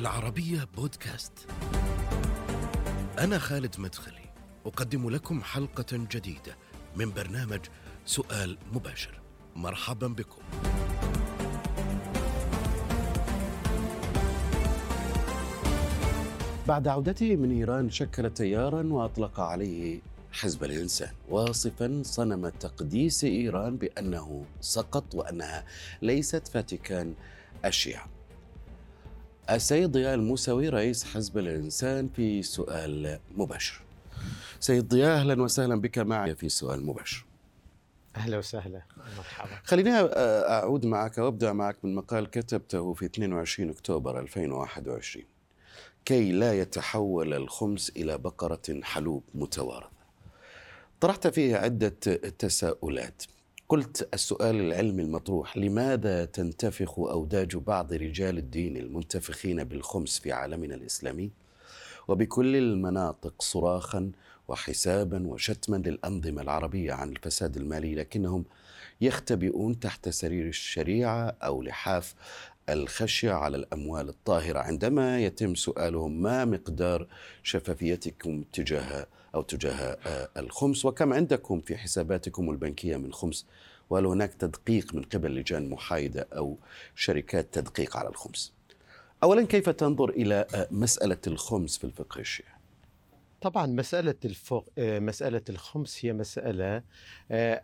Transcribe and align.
العربية 0.00 0.68
بودكاست. 0.76 1.32
أنا 3.18 3.38
خالد 3.38 3.80
مدخلي، 3.80 4.32
أقدم 4.66 5.10
لكم 5.10 5.42
حلقة 5.42 5.86
جديدة 5.92 6.56
من 6.96 7.12
برنامج 7.12 7.60
سؤال 8.06 8.58
مباشر. 8.72 9.20
مرحبا 9.56 10.06
بكم. 10.06 10.42
بعد 16.68 16.88
عودته 16.88 17.36
من 17.36 17.56
إيران 17.56 17.90
شكل 17.90 18.30
تيارا 18.30 18.82
وأطلق 18.82 19.40
عليه 19.40 20.00
حزب 20.32 20.64
الإنسان 20.64 21.12
واصفا 21.28 22.02
صنم 22.04 22.48
تقديس 22.48 23.24
إيران 23.24 23.76
بأنه 23.76 24.44
سقط 24.60 25.14
وأنها 25.14 25.64
ليست 26.02 26.48
فاتيكان 26.48 27.14
الشيعة 27.64 28.19
السيد 29.50 29.92
ضياء 29.92 30.14
الموسوي 30.14 30.68
رئيس 30.68 31.04
حزب 31.04 31.38
الإنسان 31.38 32.08
في 32.08 32.42
سؤال 32.42 33.18
مباشر. 33.36 33.80
سيد 34.60 34.88
ضياء 34.88 35.16
أهلا 35.20 35.42
وسهلا 35.42 35.80
بك 35.80 35.98
معي 35.98 36.34
في 36.34 36.48
سؤال 36.48 36.86
مباشر. 36.86 37.24
أهلا 38.16 38.38
وسهلا. 38.38 38.82
مرحبا. 39.16 39.60
خليني 39.64 39.90
أعود 39.90 40.86
معك 40.86 41.18
وأبدأ 41.18 41.52
معك 41.52 41.76
من 41.84 41.94
مقال 41.94 42.30
كتبته 42.30 42.94
في 42.94 43.04
22 43.04 43.70
أكتوبر 43.70 44.20
2021 44.20 45.24
كي 46.04 46.32
لا 46.32 46.60
يتحول 46.60 47.34
الخمس 47.34 47.92
إلى 47.96 48.18
بقرة 48.18 48.80
حلوب 48.82 49.22
متوارثة. 49.34 49.90
طرحت 51.00 51.26
فيه 51.26 51.56
عدة 51.56 51.88
تساؤلات. 52.38 53.22
قلت 53.70 54.08
السؤال 54.14 54.60
العلمي 54.60 55.02
المطروح 55.02 55.56
لماذا 55.56 56.24
تنتفخ 56.24 56.98
أوداج 56.98 57.56
بعض 57.56 57.92
رجال 57.92 58.38
الدين 58.38 58.76
المنتفخين 58.76 59.64
بالخمس 59.64 60.18
في 60.18 60.32
عالمنا 60.32 60.74
الإسلامي؟ 60.74 61.30
وبكل 62.08 62.56
المناطق 62.56 63.42
صراخا 63.42 64.12
وحسابا 64.48 65.26
وشتما 65.26 65.76
للأنظمة 65.76 66.42
العربية 66.42 66.92
عن 66.92 67.10
الفساد 67.10 67.56
المالي 67.56 67.94
لكنهم 67.94 68.44
يختبئون 69.00 69.80
تحت 69.80 70.08
سرير 70.08 70.46
الشريعة 70.46 71.36
أو 71.42 71.62
لحاف 71.62 72.14
الخشية 72.68 73.32
على 73.32 73.56
الأموال 73.56 74.08
الطاهرة. 74.08 74.58
عندما 74.58 75.20
يتم 75.20 75.54
سؤالهم 75.54 76.22
ما 76.22 76.44
مقدار 76.44 77.06
شفافيتكم 77.42 78.44
تجاه 78.52 79.06
أو 79.34 79.42
تجاه 79.42 79.72
آه، 80.06 80.28
الخمس. 80.36 80.84
وكم 80.84 81.12
عندكم 81.12 81.60
في 81.60 81.76
حساباتكم 81.76 82.50
البنكية 82.50 82.96
من 82.96 83.12
خمس؟ 83.12 83.46
وهل 83.90 84.06
هناك 84.06 84.34
تدقيق 84.34 84.94
من 84.94 85.02
قبل 85.02 85.34
لجان 85.34 85.70
محايدة 85.70 86.28
أو 86.32 86.58
شركات 86.94 87.54
تدقيق 87.54 87.96
على 87.96 88.08
الخمس؟ 88.08 88.52
أولا 89.22 89.46
كيف 89.46 89.68
تنظر 89.68 90.10
إلى 90.10 90.46
آه، 90.54 90.68
مسألة 90.70 91.18
الخمس 91.26 91.78
في 91.78 91.84
الفقه 91.84 92.20
الشيعي 92.20 92.59
طبعا 93.40 93.66
مسألة 93.66 94.14
الفوق 94.24 94.68
آه، 94.78 94.98
مسألة 94.98 95.42
الخمس 95.48 96.04
هي 96.04 96.12
مسألة 96.12 96.82
آه، 97.30 97.62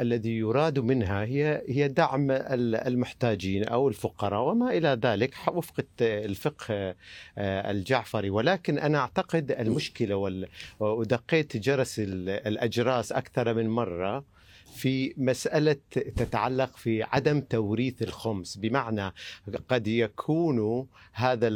الذي 0.00 0.36
يراد 0.38 0.78
منها 0.78 1.24
هي 1.24 1.62
هي 1.68 1.88
دعم 1.88 2.30
المحتاجين 2.30 3.64
أو 3.64 3.88
الفقراء 3.88 4.42
وما 4.42 4.70
إلى 4.70 4.98
ذلك 5.02 5.34
وفق 5.48 5.84
الفقه 6.00 6.94
آه، 7.38 7.70
الجعفري. 7.70 8.30
ولكن 8.30 8.78
أنا 8.78 8.98
أعتقد 8.98 9.52
المشكلة 9.52 10.44
ودقيت 10.80 11.56
جرس 11.56 11.98
الأجراس 11.98 13.12
أكثر 13.12 13.54
من 13.54 13.68
مرة 13.68 14.24
في 14.74 15.14
مسألة 15.16 15.76
تتعلق 15.90 16.76
في 16.76 17.02
عدم 17.02 17.40
توريث 17.40 18.02
الخمس. 18.02 18.56
بمعنى 18.56 19.12
قد 19.68 19.88
يكون 19.88 20.86
هذا 21.12 21.48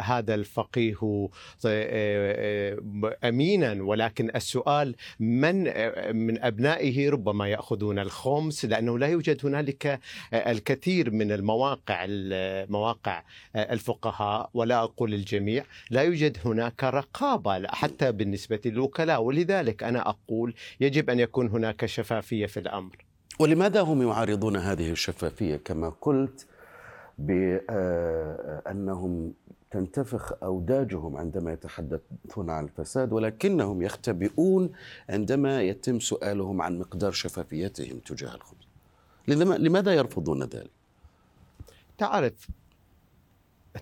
هذا 0.00 0.34
الفقيه 0.34 0.96
آه، 1.02 1.28
آه، 1.66 3.16
أمينا 3.24 3.82
ولكن 3.82 4.30
السؤال 4.36 4.94
من 5.20 5.56
من 6.16 6.42
أبنائه 6.42 7.10
ربما 7.10 7.48
يأخذون 7.48 7.98
الخمس؟ 7.98 8.64
لأنه 8.64 8.98
لا 8.98 9.06
يوجد 9.06 9.46
هنالك 9.46 10.00
الكثير 10.32 11.10
من 11.10 11.32
المواقع 11.32 12.06
مواقع 12.70 13.22
الفقهاء 13.56 14.50
ولا 14.54 14.82
أقول 14.82 15.14
الجميع 15.14 15.64
لا 15.90 16.02
يوجد 16.02 16.38
هناك 16.44 16.84
رقابة 16.84 17.66
حتى 17.68 18.12
بالنسبة 18.12 18.60
للوكلاء. 18.64 19.22
ولذلك 19.22 19.82
أنا 19.82 20.08
أقول 20.08 20.54
يجب 20.80 21.10
أن 21.10 21.20
يكون 21.20 21.48
هناك 21.48 21.86
شفافية 21.86 22.45
في 22.46 22.60
الأمر. 22.60 23.04
ولماذا 23.38 23.80
هم 23.80 24.02
يعارضون 24.02 24.56
هذه 24.56 24.90
الشفافية 24.90 25.56
كما 25.56 25.88
قلت 26.00 26.46
بانهم 27.18 28.52
تنتفخ 29.70 30.32
أوداجهم 30.42 31.16
عندما 31.16 31.52
يتحدثون 31.52 32.50
عن 32.50 32.64
الفساد 32.64 33.12
ولكنهم 33.12 33.82
يختبئون 33.82 34.72
عندما 35.08 35.62
يتم 35.62 36.00
سؤالهم 36.00 36.62
عن 36.62 36.78
مقدار 36.78 37.12
شفافيتهم 37.12 37.98
تجاه 37.98 38.34
الخبز. 38.34 38.66
لماذا 39.58 39.94
يرفضون 39.94 40.42
ذلك؟ 40.42 40.70
تعرف 41.98 42.48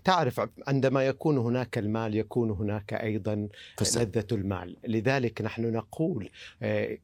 تعرف 0.05 0.49
عندما 0.69 1.07
يكون 1.07 1.39
هناك 1.39 1.79
المال 1.79 2.15
يكون 2.15 2.51
هناك 2.51 2.95
أيضا 2.95 3.49
فساد. 3.77 4.19
لذة 4.19 4.27
المال، 4.33 4.77
لذلك 4.87 5.43
نحن 5.43 5.73
نقول 5.73 6.31
آه، 6.63 6.93
آه، 6.93 6.99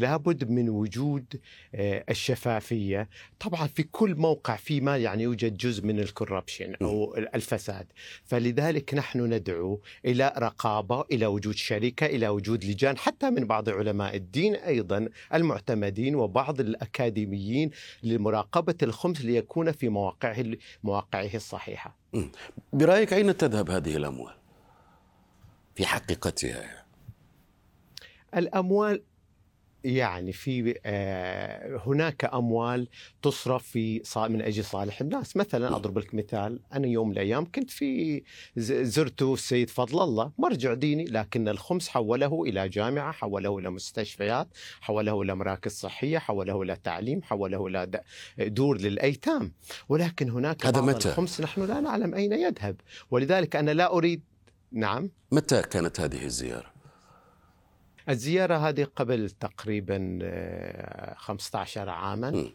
لابد 0.00 0.50
من 0.50 0.68
وجود 0.68 1.40
آه، 1.74 2.04
الشفافية. 2.10 3.08
طبعا 3.40 3.66
في 3.66 3.82
كل 3.82 4.14
موقع 4.14 4.56
في 4.56 4.80
ما 4.80 4.96
يعني 4.96 5.22
يوجد 5.22 5.56
جزء 5.56 5.84
من 5.84 6.00
الكوربشن 6.00 6.74
أو 6.82 7.16
الفساد. 7.16 7.86
فلذلك 8.24 8.94
نحن 8.94 9.20
ندعو 9.34 9.80
إلى 10.04 10.32
رقابة 10.38 11.04
إلى 11.12 11.26
وجود 11.26 11.54
شركة 11.54 12.06
إلى 12.06 12.28
وجود 12.28 12.64
لجان 12.64 12.98
حتى 12.98 13.30
من 13.30 13.44
بعض 13.44 13.68
علماء 13.68 14.16
الدين 14.16 14.54
أيضا 14.54 15.08
المعتمدين 15.34 16.14
وبعض 16.14 16.60
الأكاديميين 16.60 17.70
لمراقبة 18.02 18.74
الخمس 18.82 19.20
ليكون 19.20 19.72
في 19.72 19.88
مواقعه 19.88 20.44
مواقعه 20.84 21.30
الصحيحة. 21.34 21.96
برأيك 22.72 23.12
أين 23.12 23.36
تذهب 23.36 23.70
هذه 23.70 23.96
الأموال؟ 23.96 24.34
في 25.74 25.86
حقيقتها 25.86 26.77
الأموال 28.36 29.02
يعني 29.84 30.32
في 30.32 30.78
آه، 30.86 31.80
هناك 31.86 32.24
أموال 32.24 32.88
تصرف 33.22 33.62
في 33.62 34.02
من 34.16 34.42
أجل 34.42 34.64
صالح 34.64 35.00
الناس، 35.00 35.36
مثلا 35.36 35.76
أضرب 35.76 35.98
لك 35.98 36.14
مثال. 36.14 36.60
أنا 36.72 36.86
يوم 36.86 37.08
من 37.08 37.12
الأيام 37.12 37.50
كنت 37.50 37.70
في 37.70 38.22
زرت 38.56 39.22
السيد 39.22 39.70
فضل 39.70 40.02
الله 40.02 40.32
مرجع 40.38 40.74
ديني 40.74 41.04
لكن 41.04 41.48
الخمس 41.48 41.88
حوله 41.88 42.42
إلى 42.44 42.68
جامعة، 42.68 43.12
حوله 43.12 43.58
إلى 43.58 43.70
مستشفيات، 43.70 44.48
حوله 44.80 45.22
إلى 45.22 45.34
مراكز 45.34 45.72
صحية، 45.72 46.18
حوله 46.18 46.62
إلى 46.62 46.76
تعليم، 46.84 47.22
حوله 47.22 47.66
إلى 47.66 48.00
دور 48.38 48.80
للأيتام، 48.80 49.52
ولكن 49.88 50.30
هناك 50.30 50.66
هذا 50.66 50.80
متى؟ 50.80 51.08
الخمس 51.08 51.40
نحن 51.40 51.62
لا 51.66 51.80
نعلم 51.80 52.14
أين 52.14 52.32
يذهب، 52.32 52.76
ولذلك 53.10 53.56
أنا 53.56 53.70
لا 53.70 53.92
أريد 53.92 54.22
نعم؟ 54.72 55.10
متى 55.32 55.62
كانت 55.62 56.00
هذه 56.00 56.24
الزيارة؟ 56.24 56.77
الزيارة 58.08 58.68
هذه 58.68 58.84
قبل 58.96 59.30
تقريبا 59.30 60.18
15 61.16 61.88
آه، 61.88 61.92
عاما 61.92 62.50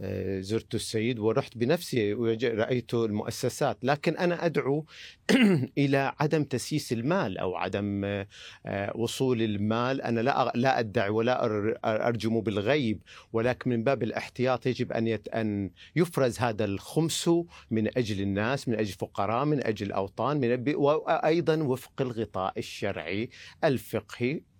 آه، 0.00 0.40
زرت 0.40 0.74
السيد 0.74 1.18
ورحت 1.18 1.58
بنفسي 1.58 2.14
ورأيت 2.14 2.94
المؤسسات. 2.94 3.78
لكن 3.82 4.16
أنا 4.16 4.46
أدعو 4.46 4.84
إلى 5.78 6.14
عدم 6.20 6.44
تسييس 6.44 6.92
المال 6.92 7.38
أو 7.38 7.56
عدم 7.56 8.04
آه، 8.04 8.92
وصول 8.94 9.42
المال. 9.42 10.02
أنا 10.02 10.20
لا 10.20 10.52
لا 10.54 10.78
أدعي 10.78 11.08
ولا 11.08 11.44
أرجم 11.84 12.40
بالغيب 12.40 13.02
ولكن 13.32 13.70
من 13.70 13.84
باب 13.84 14.02
الاحتياط 14.02 14.66
يجب 14.66 14.92
أن 14.92 15.18
أن 15.34 15.70
يفرز 15.96 16.38
هذا 16.38 16.64
الخمس 16.64 17.30
من 17.70 17.98
أجل 17.98 18.20
الناس 18.20 18.68
من 18.68 18.74
أجل 18.74 18.88
الفقراء 18.88 19.44
من 19.44 19.66
أجل 19.66 19.86
الأوطان 19.86 20.40
من 20.40 20.74
وأيضا 20.76 21.56
وفق 21.56 22.02
الغطاء 22.02 22.58
الشرعي 22.58 23.30
الفقهي. 23.64 24.53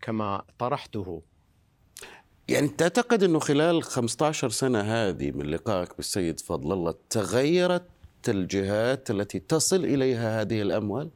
كما 0.00 0.42
طرحته 0.58 1.22
يعني 2.48 2.68
تعتقد 2.68 3.22
إنه 3.22 3.38
خلال 3.38 3.82
15 3.82 4.48
سنة 4.48 4.80
هذه 4.80 5.30
من 5.30 5.46
لقائك 5.46 5.96
بالسيد 5.96 6.40
فضل 6.40 6.72
الله 6.72 6.94
تغيرت 7.10 7.88
الجهات 8.28 9.10
التي 9.10 9.38
تصل 9.38 9.84
إليها 9.84 10.40
هذه 10.40 10.62
الأموال؟ 10.62 11.10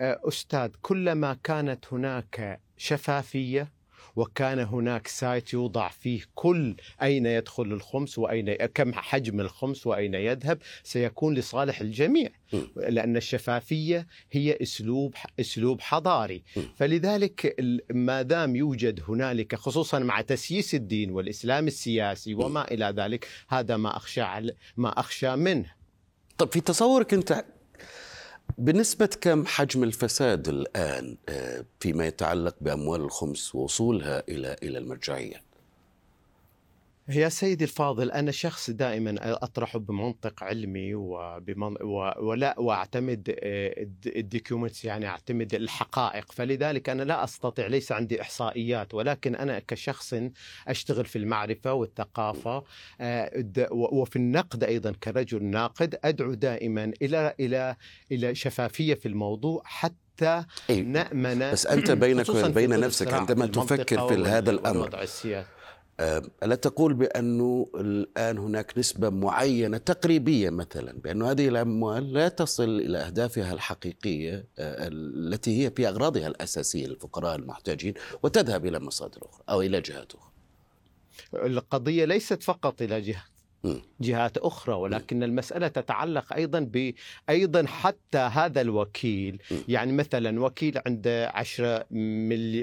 آه، 0.00 0.20
أستاذ 0.28 0.70
كلما 0.82 1.36
كانت 1.44 1.84
هناك 1.92 2.60
شفافية 2.76 3.72
وكان 4.16 4.58
هناك 4.58 5.06
سايت 5.08 5.52
يوضع 5.52 5.88
فيه 5.88 6.20
كل 6.34 6.76
أين 7.02 7.26
يدخل 7.26 7.62
الخمس 7.62 8.18
وأين 8.18 8.54
كم 8.54 8.92
حجم 8.92 9.40
الخمس 9.40 9.86
وأين 9.86 10.14
يذهب 10.14 10.58
سيكون 10.82 11.34
لصالح 11.34 11.80
الجميع. 11.80 12.30
لأن 12.76 13.16
الشفافية 13.16 14.06
هي 14.32 14.58
أسلوب 14.62 15.14
أسلوب 15.40 15.80
حضاري. 15.80 16.42
فلذلك 16.76 17.56
ما 17.90 18.22
دام 18.22 18.56
يوجد 18.56 19.00
هنالك 19.08 19.54
خصوصا 19.54 19.98
مع 19.98 20.20
تسييس 20.20 20.74
الدين 20.74 21.10
والإسلام 21.10 21.66
السياسي 21.66 22.34
وما 22.34 22.70
إلى 22.70 22.94
ذلك 22.96 23.28
هذا 23.48 23.76
ما 23.76 23.96
أخشى 23.96 24.24
ما 24.76 25.00
أخشى 25.00 25.36
منه. 25.36 25.72
طب 26.38 26.52
في 26.52 26.60
تصورك 26.60 27.14
أنت 27.14 27.44
بنسبة 28.58 29.06
كم 29.20 29.46
حجم 29.46 29.82
الفساد 29.84 30.48
الآن 30.48 31.16
آه، 31.28 31.64
فيما 31.80 32.06
يتعلق 32.06 32.56
بأموال 32.60 33.00
الخمس 33.00 33.54
ووصولها 33.54 34.22
إلى 34.28 34.56
إلى 34.62 34.78
المرجعية؟ 34.78 35.45
يا 37.08 37.28
سيدي 37.28 37.64
الفاضل 37.64 38.10
أنا 38.10 38.30
شخص 38.30 38.70
دائما 38.70 39.14
أطرح 39.44 39.76
بمنطق 39.76 40.42
علمي 40.42 40.94
وبمن 40.94 41.82
ولا 42.18 42.60
وأعتمد 42.60 43.36
آه، 43.40 43.86
الديكيومنتس 44.06 44.84
يعني 44.84 45.06
أعتمد 45.06 45.54
الحقائق. 45.54 46.32
فلذلك 46.32 46.88
أنا 46.88 47.02
لا 47.02 47.24
أستطيع 47.24 47.66
ليس 47.66 47.92
عندي 47.92 48.20
إحصائيات 48.22 48.94
ولكن 48.94 49.34
أنا 49.34 49.58
كشخص 49.58 50.14
أشتغل 50.68 51.04
في 51.04 51.16
المعرفة 51.16 51.72
والثقافة 51.72 52.64
آه، 53.00 53.44
وفي 53.70 54.16
النقد 54.16 54.64
أيضا 54.64 54.92
كرجل 55.02 55.44
ناقد. 55.44 55.98
أدعو 56.04 56.34
دائما 56.34 56.92
إلى 57.02 57.34
إلى 57.40 57.76
إلى 58.12 58.34
شفافية 58.34 58.94
في 58.94 59.06
الموضوع 59.06 59.62
حتى 59.64 60.44
إيه؟ 60.70 60.82
نأمن 60.82 61.50
بس 61.52 61.66
أنت 61.66 61.90
بينك 61.90 62.28
وبين 62.28 62.80
نفسك 62.80 63.12
عندما 63.12 63.46
تفكر 63.46 64.08
في 64.08 64.14
هذا 64.14 64.50
الأمر. 64.50 64.88
ألا 66.00 66.54
تقول 66.54 66.94
بأنه 66.94 67.66
الآن 67.74 68.38
هناك 68.38 68.78
نسبة 68.78 69.10
معينة 69.10 69.78
تقريبية 69.78 70.50
مثلا 70.50 70.92
بأن 70.92 71.22
هذه 71.22 71.48
الأموال 71.48 72.12
لا 72.12 72.28
تصل 72.28 72.80
إلى 72.80 72.98
أهدافها 72.98 73.52
الحقيقية 73.52 74.44
التي 74.58 75.64
هي 75.64 75.70
في 75.70 75.88
أغراضها 75.88 76.26
الأساسية 76.26 76.86
للفقراء 76.86 77.36
المحتاجين 77.36 77.94
وتذهب 78.22 78.66
إلى 78.66 78.78
مصادر 78.78 79.20
أخرى 79.22 79.44
أو 79.48 79.62
إلى 79.62 79.80
جهات 79.80 80.12
أخرى. 80.14 80.32
القضية 81.34 82.04
ليست 82.04 82.42
فقط 82.42 82.82
إلى 82.82 83.00
جهة 83.00 83.24
جهات 84.00 84.38
أخرى 84.38 84.74
ولكن 84.74 85.22
المسألة 85.22 85.68
تتعلق 85.68 86.32
أيضا 86.32 86.60
ب 86.60 86.92
أيضا 87.30 87.66
حتى 87.66 88.18
هذا 88.18 88.60
الوكيل. 88.60 89.38
يعني 89.68 89.92
مثلا 89.92 90.40
وكيل 90.40 90.80
عنده 90.86 91.28
10 91.28 91.86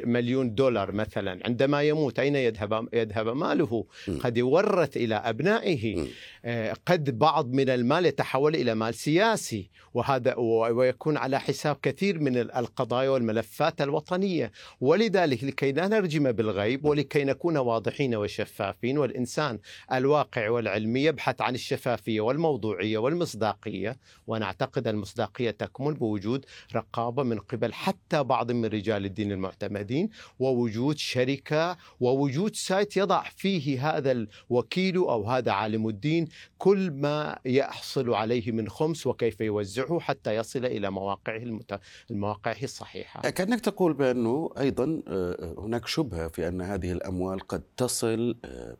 مليون 0.07 0.55
دولار 0.55 0.91
مثلا 0.91 1.39
عندما 1.45 1.81
يموت 1.81 2.19
أين 2.19 2.35
يذهب 2.35 2.87
يذهب 2.93 3.27
ماله؟ 3.27 3.85
قد 4.19 4.37
يورث 4.37 4.97
إلى 4.97 5.15
أبنائه. 5.15 6.07
آه، 6.45 6.75
قد 6.85 7.19
بعض 7.19 7.51
من 7.51 7.69
المال 7.69 8.05
يتحول 8.05 8.55
إلى 8.55 8.75
مال 8.75 8.93
سياسي 8.93 9.69
وهذا 9.93 10.35
ويكون 10.37 11.17
على 11.17 11.39
حساب 11.39 11.77
كثير 11.81 12.19
من 12.19 12.37
القضايا 12.37 13.09
والملفات 13.09 13.81
الوطنية. 13.81 14.51
ولذلك 14.81 15.43
لكي 15.43 15.71
لا 15.71 15.87
نرجم 15.87 16.31
بالغيب 16.31 16.85
ولكي 16.85 17.23
نكون 17.23 17.57
واضحين 17.57 18.15
وشفافين 18.15 18.97
والإنسان 18.97 19.59
الواقع 19.91 20.49
والعلمي 20.49 20.83
العلمي 20.83 20.92
يبحث 20.99 21.41
عن 21.41 21.55
الشفافية 21.55 22.21
والموضوعية 22.21 22.97
والمصداقية. 22.97 23.97
وأنا 24.27 24.45
أعتقد 24.45 24.87
المصداقية 24.87 25.51
تكمن 25.51 25.93
بوجود 25.93 26.45
رقابة 26.75 27.23
من 27.23 27.39
قبل 27.39 27.73
حتى 27.73 28.23
بعض 28.23 28.51
من 28.51 28.65
رجال 28.65 29.05
الدين 29.05 29.31
المعتمدين 29.31 30.09
ووجود 30.39 30.97
شركة 30.97 31.77
ووجود 31.99 32.55
سايت 32.55 32.97
يضع 32.97 33.23
فيه 33.23 33.89
هذا 33.89 34.11
الوكيل 34.11 34.97
أو 34.97 35.23
هذا 35.23 35.51
عالم 35.51 35.87
الدين 35.87 36.27
كل 36.57 36.91
ما 36.91 37.39
يحصل 37.45 38.13
عليه 38.13 38.51
من 38.51 38.69
خمس 38.69 39.07
وكيف 39.07 39.41
يوزعه 39.41 39.99
حتى 39.99 40.35
يصل 40.35 40.65
إلى 40.65 40.91
مواقعه 40.91 41.37
المت... 41.37 41.79
المواقعه 42.11 42.63
الصحيحة. 42.63 43.29
كأنك 43.29 43.61
تقول 43.61 43.93
بأنه 43.93 44.49
أيضا 44.59 45.01
آه، 45.07 45.55
هناك 45.57 45.87
شبهة 45.87 46.27
في 46.27 46.47
أن 46.47 46.61
هذه 46.61 46.91
الأموال 46.91 47.39
قد 47.39 47.63
تصل 47.77 48.35
آه، 48.45 48.77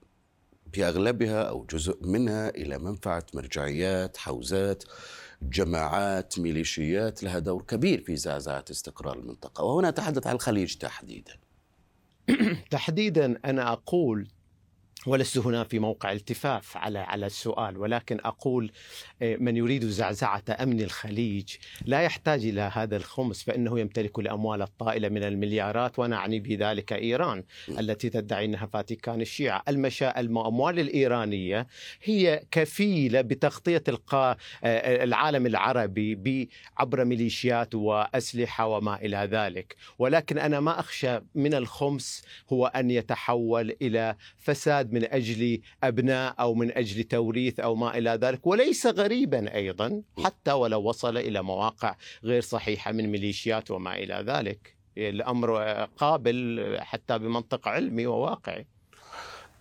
في 0.74 0.88
أغلبها 0.88 1.44
أو 1.44 1.66
جزء 1.66 1.98
منها 2.02 2.50
إلى 2.50 2.78
منفعة 2.78 3.26
مرجعيات، 3.34 4.18
حوزات، 4.18 4.84
جماعات، 5.42 6.40
ميليشيات 6.40 7.24
لها 7.24 7.40
دور 7.40 7.62
كبير 7.62 8.04
في 8.04 8.16
زعزعة 8.16 8.66
استقرار 8.72 9.20
المنطقة، 9.20 9.64
وهنا 9.64 9.90
اتحدث 9.90 10.28
عن 10.28 10.36
الخليج 10.36 10.76
تحديدا. 10.76 11.34
تحديدا 12.72 13.40
أنا 13.46 13.74
أقول 13.74 14.28
ولست 15.08 15.38
هنا 15.38 15.64
في 15.64 15.80
موقع 15.80 16.12
التفاف 16.12 16.78
على 16.78 17.00
على 17.00 17.26
السؤال 17.26 17.78
ولكن 17.78 18.20
أقول 18.24 18.72
آه، 19.22 19.36
من 19.36 19.58
يريد 19.58 19.86
زعزعة 19.86 20.44
أمن 20.50 20.82
الخليج 20.82 21.50
لا 21.86 22.02
يحتاج 22.02 22.46
إلى 22.46 22.62
هذا 22.74 22.96
الخمس 22.96 23.44
فإنه 23.44 23.80
يمتلك 23.80 24.20
الأموال 24.20 24.62
الطائلة 24.62 25.10
من 25.10 25.24
المليارات 25.24 26.00
وأنا 26.00 26.16
اعني 26.16 26.40
بذلك 26.40 26.94
إيران 26.94 27.44
التي 27.70 28.10
تدعي 28.10 28.46
إنها 28.46 28.66
فاتيكان 28.66 29.22
الشيعة. 29.22 29.64
المشا 29.68 30.20
الأموال 30.20 30.80
الإيرانية 30.80 31.68
هي 32.04 32.44
كفيلة 32.52 33.22
بتغطية 33.22 33.84
آه، 34.14 34.38
العالم 35.04 35.46
العربي 35.46 36.50
عبر 36.78 37.06
ميليشيات 37.06 37.76
وأسلحة 37.76 38.68
وما 38.68 38.96
إلى 38.96 39.30
ذلك. 39.32 39.76
ولكن 40.00 40.38
أنا 40.38 40.60
ما 40.60 40.80
أخشى 40.80 41.20
من 41.36 41.54
الخمس 41.54 42.24
هو 42.54 42.68
أن 42.68 42.92
يتحول 42.92 43.76
إلى 43.82 44.16
فساد 44.38 44.93
من 44.94 45.14
أجل 45.14 45.62
أبناء 45.84 46.36
أو 46.40 46.54
من 46.54 46.78
أجل 46.78 47.04
توريث 47.04 47.60
أو 47.60 47.76
ما 47.76 47.98
إلى 47.98 48.20
ذلك 48.22 48.48
وليس 48.48 48.86
غريبا 48.86 49.56
أيضا 49.56 50.02
حتى 50.24 50.52
ولو 50.52 50.82
وصل 50.82 51.18
إلى 51.18 51.44
مواقع 51.44 51.96
غير 52.24 52.42
صحيحة 52.42 52.92
من 52.92 53.08
ميليشيات 53.08 53.72
وما 53.72 53.96
إلى 53.96 54.24
ذلك 54.28 54.76
الأمر 54.98 55.58
قابل 55.98 56.78
حتى 56.80 57.20
بمنطق 57.20 57.68
علمي 57.68 58.08
وواقعي 58.08 58.68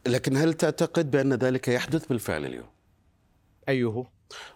لكن 0.07 0.37
هل 0.37 0.55
تعتقد 0.55 1.11
بأن 1.11 1.33
ذلك 1.33 1.69
يحدث 1.69 2.07
بالفعل 2.07 2.45
اليوم؟ 2.45 2.67
إيه؟ 3.69 4.05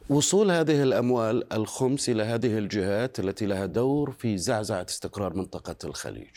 وصول 0.08 0.50
هذه 0.50 0.82
الأموال 0.82 1.52
الخمس 1.52 2.08
إلى 2.08 2.22
هذه 2.22 2.58
الجهات 2.58 3.20
التي 3.20 3.46
لها 3.46 3.66
دور 3.66 4.10
في 4.10 4.38
زعزعة 4.38 4.86
استقرار 4.88 5.34
منطقة 5.34 5.76
الخليج. 5.84 6.30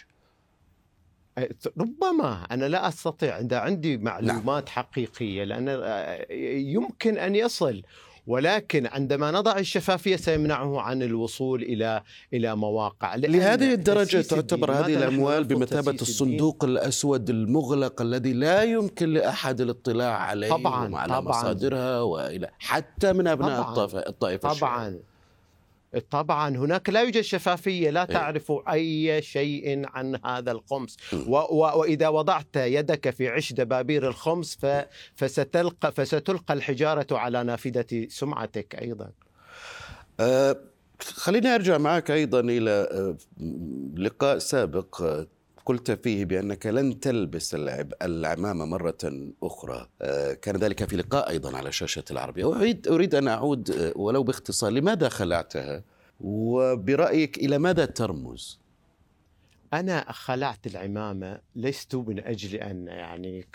ربما 1.77 2.47
أنا 2.51 2.65
لا 2.65 2.88
أستطيع 2.88 3.39
إذا 3.39 3.57
عندي 3.57 3.97
معلومات 3.97 4.63
نعم. 4.65 4.75
حقيقية 4.75 5.44
لأن 5.44 5.65
آه، 5.69 6.25
يمكن 6.57 7.18
أن 7.18 7.36
يصل 7.36 7.83
ولكن 8.27 8.88
عندما 8.88 9.31
نضع 9.31 9.57
الشفافية 9.57 10.15
سيمنعه 10.15 10.81
عن 10.81 11.03
الوصول 11.03 11.62
إلى 11.63 12.03
إلى 12.33 12.56
مواقع. 12.56 13.15
لهذه 13.15 13.74
الدرجة 13.74 14.22
تعتبر 14.22 14.72
هذه 14.72 14.96
الأموال 14.96 15.43
بمثابة 15.43 15.98
الصندوق 16.01 16.63
الأسود 16.63 17.29
المغلق 17.29 18.01
الذي 18.01 18.34
لا 18.34 18.63
يمكن 18.63 19.10
لأحد 19.13 19.62
الاطلاع 19.62 20.17
عليه 20.17 20.50
طبعا 20.50 20.93
وعلى 20.93 21.13
طبعا. 21.13 21.39
مصادرها 21.39 22.01
وإلى 22.01 22.50
حتى 22.60 23.13
من 23.13 23.27
أبناء 23.27 23.62
طبعا 23.62 24.03
الطائفة 24.08 24.53
طبعا. 24.53 25.00
طبعا 26.12 26.58
هناك 26.58 26.89
لا 26.89 27.01
يوجد 27.01 27.22
شفافية 27.22 27.89
لا 27.89 28.01
إيه. 28.01 28.08
تعرف 28.08 28.51
أي 28.72 29.22
شيء 29.22 29.81
عن 29.86 30.19
هذا 30.25 30.51
الخمس. 30.51 30.98
وإذا 31.29 32.08
وضعت 32.08 32.55
يدك 32.55 33.10
في 33.10 33.27
عش 33.27 33.53
دبابير 33.53 34.08
الخمس 34.08 34.58
فستلقى 35.15 35.91
فستلقى 35.91 36.53
الحجارة 36.53 37.17
على 37.17 37.43
نافذة 37.43 38.08
سمعتك 38.10 38.75
أيضا. 38.75 39.12
أه 40.19 40.58
خليني 41.01 41.55
أرجع 41.55 41.77
معك 41.77 42.12
أيضا 42.12 42.39
إلى 42.39 42.72
أه، 42.72 43.17
لقاء 43.98 44.38
سابق 44.38 45.25
قلت 45.66 45.92
فيه 45.92 46.25
بأنك 46.25 46.66
لن 46.66 47.00
تلبس 47.00 47.56
العمامة 48.01 48.66
مرة 48.66 48.98
أخرى. 49.44 49.88
آه، 50.01 50.34
كان 50.34 50.58
ذلك 50.58 50.89
في 50.89 50.96
لقاء 50.98 51.30
أيضا 51.30 51.58
على 51.58 51.72
شاشة 51.72 52.04
العربية. 52.12 52.56
اريد 52.56 52.88
أريد 52.88 53.16
أن 53.16 53.28
أعود 53.28 53.72
آه، 53.72 53.94
ولو 53.96 54.24
باختصار 54.24 54.72
لماذا 54.72 55.10
خلعتها؟ 55.10 55.84
وبرأيك 56.20 57.38
إلى 57.38 57.58
ماذا 57.58 57.86
ترمز؟ 57.86 58.60
أنا 59.74 60.12
خلعت 60.12 60.68
العمامة 60.68 61.40
لست 61.56 61.96
من 61.96 62.20
أجل 62.20 62.56
أن 62.56 62.88
يعني 62.88 63.46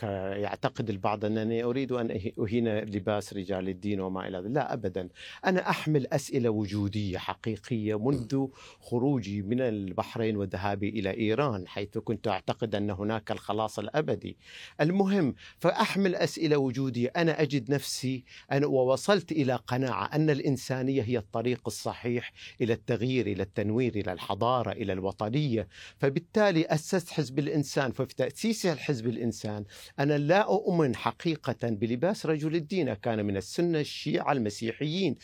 يعتقد 0.43 0.91
البعض 0.91 1.25
أنني 1.25 1.65
أريد 1.65 1.93
أن 1.93 2.11
أهين 2.39 2.79
لباس 2.79 3.33
رجال 3.33 3.69
الدين 3.69 4.01
وما 4.01 4.29
إلى 4.29 4.39
ذلك. 4.39 4.51
لا 4.51 4.73
أبدا. 4.73 5.09
أنا 5.45 5.71
أحمل 5.71 6.07
أسئلة 6.07 6.51
وجودية 6.51 7.19
حقيقية 7.19 7.99
منذ 7.99 8.47
خروجي 8.81 9.43
من 9.43 9.61
البحرين 9.61 10.37
وذهابي 10.37 10.89
إلى 10.89 11.11
إيران 11.17 11.69
حيث 11.69 11.99
كنت 11.99 12.29
أعتقد 12.29 12.75
أن 12.75 12.91
هناك 12.91 13.31
الخلاص 13.31 13.79
الأبدي. 13.79 14.37
المهم 14.81 15.35
فأحمل 15.59 16.15
أسئلة 16.15 16.57
وجودية. 16.57 17.13
أنا 17.17 17.43
أجد 17.43 17.71
نفسي 17.71 18.25
أنا 18.53 18.67
ووصلت 18.67 19.33
إلى 19.33 19.55
قناعة 19.55 20.05
أن 20.07 20.31
الإنسانية 20.31 21.03
هي 21.03 21.19
الطريق 21.19 21.61
الصحيح 21.67 22.33
إلى 22.61 22.73
التغيير 22.73 23.27
إلى 23.27 23.43
التنوير 23.43 23.95
إلى 23.95 24.13
الحضارة 24.13 24.73
إلى 24.73 24.93
الوطنية. 24.93 25.69
فبالتالي 26.05 26.65
أسست 26.65 27.11
حزب 27.11 27.39
الإنسان 27.39 27.93
ففي 27.93 28.15
تأسيس 28.15 28.67
الحزب 28.67 29.07
الإنسان. 29.07 29.65
أنا 29.99 30.19
لا 30.19 30.41
أؤمن 30.41 30.97
حقيقة 30.97 31.57
بلباس 31.63 32.27
رجل 32.27 32.55
الدين 32.55 32.95
كان 32.95 33.27
من 33.27 33.37
السنة 33.37 33.81
الشيعة 33.81 34.33
المسيحيين. 34.33 35.15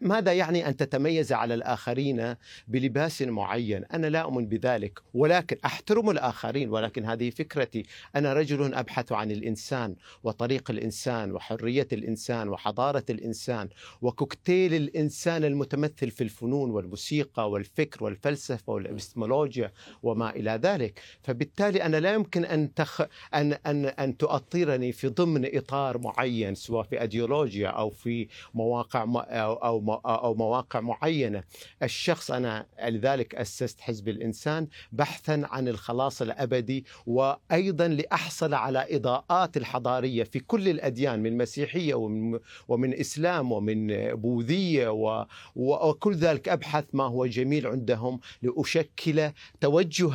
ماذا 0.00 0.32
يعني 0.32 0.68
أن 0.68 0.76
تتميز 0.76 1.32
على 1.32 1.54
الآخرين 1.54 2.34
بلباس 2.68 3.22
معين؟ 3.22 3.84
أنا 3.84 4.06
لا 4.06 4.22
أؤمن 4.22 4.48
بذلك 4.48 4.98
ولكن 5.14 5.56
أحترم 5.64 6.10
الآخرين 6.10 6.70
ولكن 6.70 7.04
هذه 7.04 7.30
فكرتي. 7.30 7.86
أنا 8.16 8.32
رجل 8.32 8.74
أبحث 8.74 9.12
عن 9.12 9.30
الإنسان 9.30 9.96
وطريق 10.22 10.70
الإنسان 10.70 11.32
وحرية 11.32 11.88
الإنسان 11.92 12.48
وحضارة 12.48 13.04
الإنسان 13.10 13.68
وكوكتيل 14.02 14.74
الإنسان 14.74 15.44
المتمثل 15.44 16.10
في 16.10 16.24
الفنون 16.24 16.70
والموسيقى 16.70 17.50
والفكر 17.50 18.04
والفلسفة 18.04 18.72
والإبستمولوجيا 18.72 19.72
وما 20.02 20.27
إلى 20.30 20.60
ذلك. 20.62 21.00
فبالتالي 21.22 21.82
أنا 21.82 21.96
لا 21.96 22.12
يمكن 22.12 22.44
أن, 22.44 22.74
تخ... 22.74 23.00
أن, 23.34 23.52
أن, 23.66 23.86
أن 23.86 24.16
تؤطرني 24.16 24.92
في 24.92 25.08
ضمن 25.08 25.56
إطار 25.56 25.98
معين 25.98 26.54
سواء 26.54 26.82
في 26.82 27.00
أيديولوجيا 27.00 27.68
أو 27.68 27.90
في 27.90 28.28
مواقع 28.54 29.04
م... 29.04 29.16
أو, 29.16 29.52
أو, 29.52 29.94
أو 29.94 30.34
مواقع 30.34 30.80
معينة. 30.80 31.42
الشخص 31.82 32.30
أنا 32.30 32.66
لذلك 32.84 33.34
أسست 33.34 33.80
حزب 33.80 34.08
الإنسان 34.08 34.68
بحثا 34.92 35.42
عن 35.44 35.68
الخلاص 35.68 36.22
الأبدي 36.22 36.84
وأيضا 37.06 37.88
لأحصل 37.88 38.54
على 38.54 38.86
إضاءات 38.90 39.56
الحضارية 39.56 40.24
في 40.24 40.40
كل 40.40 40.68
الأديان 40.68 41.22
من 41.22 41.36
مسيحية 41.36 41.94
ومن, 41.94 42.38
ومن 42.68 42.94
إسلام 42.94 43.52
ومن 43.52 43.86
بوذية 44.14 44.88
و... 44.88 45.26
وكل 45.56 46.14
ذلك 46.14 46.48
أبحث 46.48 46.84
ما 46.92 47.04
هو 47.04 47.26
جميل 47.26 47.66
عندهم 47.66 48.20
لأشكل 48.42 49.30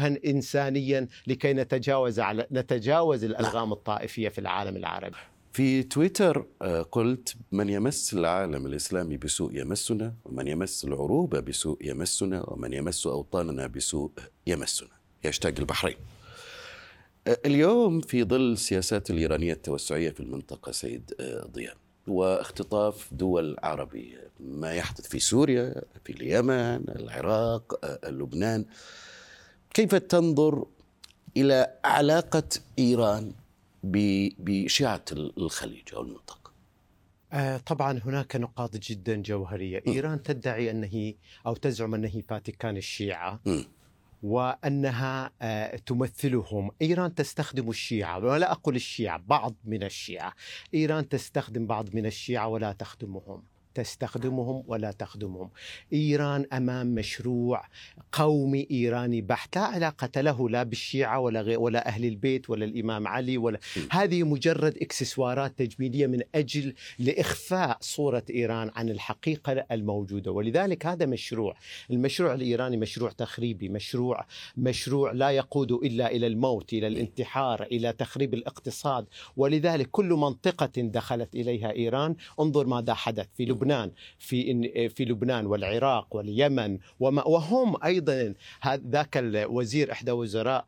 توجها 0.03 0.31
إنسانيا 0.31 1.07
لكي 1.27 1.53
نتجاوز 1.53 2.19
على 2.19 2.48
نتجاوز 2.51 3.24
الألغام 3.24 3.74
الطائفية 3.74 4.29
في 4.29 4.39
العالم 4.39 4.75
العربي. 4.75 5.15
في 5.53 5.83
تويتر 5.83 6.45
آه، 6.62 6.81
قلت 6.81 7.36
من 7.51 7.69
يمس 7.69 8.13
العالم 8.13 8.65
الإسلامي 8.65 9.17
بسوء 9.17 9.55
يمسنا 9.55 10.13
ومن 10.25 10.48
يمس 10.48 10.86
العروبه 10.86 11.39
بسوء 11.39 11.77
يمسنا 11.81 12.50
ومن 12.50 12.74
يمس 12.74 13.07
أوطاننا 13.07 13.67
بسوء 13.67 14.12
يمسنا. 14.48 14.89
يشتاق 15.25 15.53
البحرين. 15.60 15.95
آه، 17.27 17.38
اليوم 17.45 18.01
في 18.01 18.24
ظل 18.24 18.51
السياسات 18.51 19.10
الإيرانية 19.10 19.53
التوسعية 19.53 20.10
في 20.10 20.19
المنطقة 20.19 20.72
سيد 20.72 21.13
آه، 21.19 21.48
ضياء 21.53 21.75
واختطاف 22.07 23.10
دول 23.12 23.55
عربية 23.63 24.29
ما 24.39 24.74
يحدث 24.74 25.07
في 25.07 25.19
سوريا 25.19 25.81
في 26.03 26.13
اليمن 26.13 26.89
العراق 26.89 27.79
لبنان. 28.10 28.65
كيف 29.74 29.96
تنظر 29.96 30.65
إلى 31.38 31.80
علاقة 31.86 32.50
إيران 32.80 33.34
بشيعة 34.39 35.06
الخليج 35.12 35.94
أو 35.94 36.01
المنطقة؟ 36.01 36.51
آه، 37.34 37.58
طبعا 37.58 38.00
هناك 38.06 38.36
نقاط 38.36 38.77
جدا 38.77 39.22
جوهرية. 39.22 39.84
إيران 39.88 40.24
تدعي 40.24 40.72
أنه 40.72 41.13
أو 41.46 41.56
تزعم 41.56 41.96
أنه 41.96 42.22
فاتيكان 42.30 42.77
الشيعة 42.77 43.39
وأنها 44.24 45.32
آه، 45.42 45.75
تمثلهم. 45.75 46.72
إيران 46.82 47.15
تستخدم 47.15 47.70
الشيعة 47.70 48.20
ولا 48.20 48.51
أقول 48.51 48.75
الشيعة 48.75 49.24
بعض 49.27 49.56
من 49.65 49.84
الشيعة. 49.84 50.34
إيران 50.74 51.10
تستخدم 51.10 51.68
بعض 51.68 51.96
من 51.96 52.06
الشيعة 52.06 52.48
ولا 52.48 52.72
تخدمهم. 52.72 53.44
تستخدمهم 53.75 54.63
ولا 54.68 54.92
تخدمهم. 54.92 55.50
إيران 55.94 56.46
أمام 56.53 56.96
مشروع 56.96 57.65
قومي 58.12 58.68
إيراني 58.72 59.22
بحت. 59.22 59.53
لا 59.56 59.62
علاقة 59.62 60.22
له 60.22 60.50
لا 60.50 60.63
بالشيعة 60.63 61.20
ولا 61.20 61.42
غير 61.42 61.60
ولا 61.60 61.88
أهل 61.88 62.06
البيت 62.06 62.50
ولا 62.50 62.65
الإمام 62.65 63.08
علي 63.08 63.38
ولا 63.38 63.60
هذه 63.92 64.24
مجرد 64.24 64.77
إكسسوارات 64.77 65.60
تجميلية 65.60 66.08
من 66.08 66.20
أجل 66.36 66.74
لإخفاء 67.00 67.77
صورة 67.82 68.24
إيران 68.30 68.72
عن 68.75 68.89
الحقيقة 68.89 69.65
الموجودة. 69.72 70.32
ولذلك 70.32 70.86
هذا 70.86 71.06
مشروع 71.06 71.56
المشروع 71.92 72.34
الإيراني 72.34 72.77
مشروع 72.77 73.12
تخريبي 73.12 73.70
مشروع 73.70 74.25
مشروع 74.58 75.12
لا 75.12 75.30
يقود 75.32 75.72
إلا 75.72 76.12
إلى 76.12 76.27
الموت 76.27 76.74
إلى 76.74 76.88
الانتحار 76.88 77.63
إلى 77.63 77.94
تخريب 77.94 78.34
الاقتصاد. 78.34 79.06
ولذلك 79.38 79.89
كل 79.92 80.10
منطقة 80.10 80.72
دخلت 80.77 81.36
إليها 81.36 81.72
إيران. 81.72 82.15
انظر 82.39 82.68
ماذا 82.68 82.94
حدث 82.94 83.27
في 83.38 83.46
لبنان. 83.46 83.62
لبنان 83.63 83.91
في 84.20 84.89
في 84.89 85.05
لبنان 85.05 85.46
والعراق 85.46 86.15
واليمن 86.15 86.79
وما 87.00 87.27
وهم 87.27 87.84
أيضا 87.84 88.34
ذاك 88.67 89.17
الوزير 89.17 89.91
إحدى 89.91 90.12
وزراء 90.12 90.65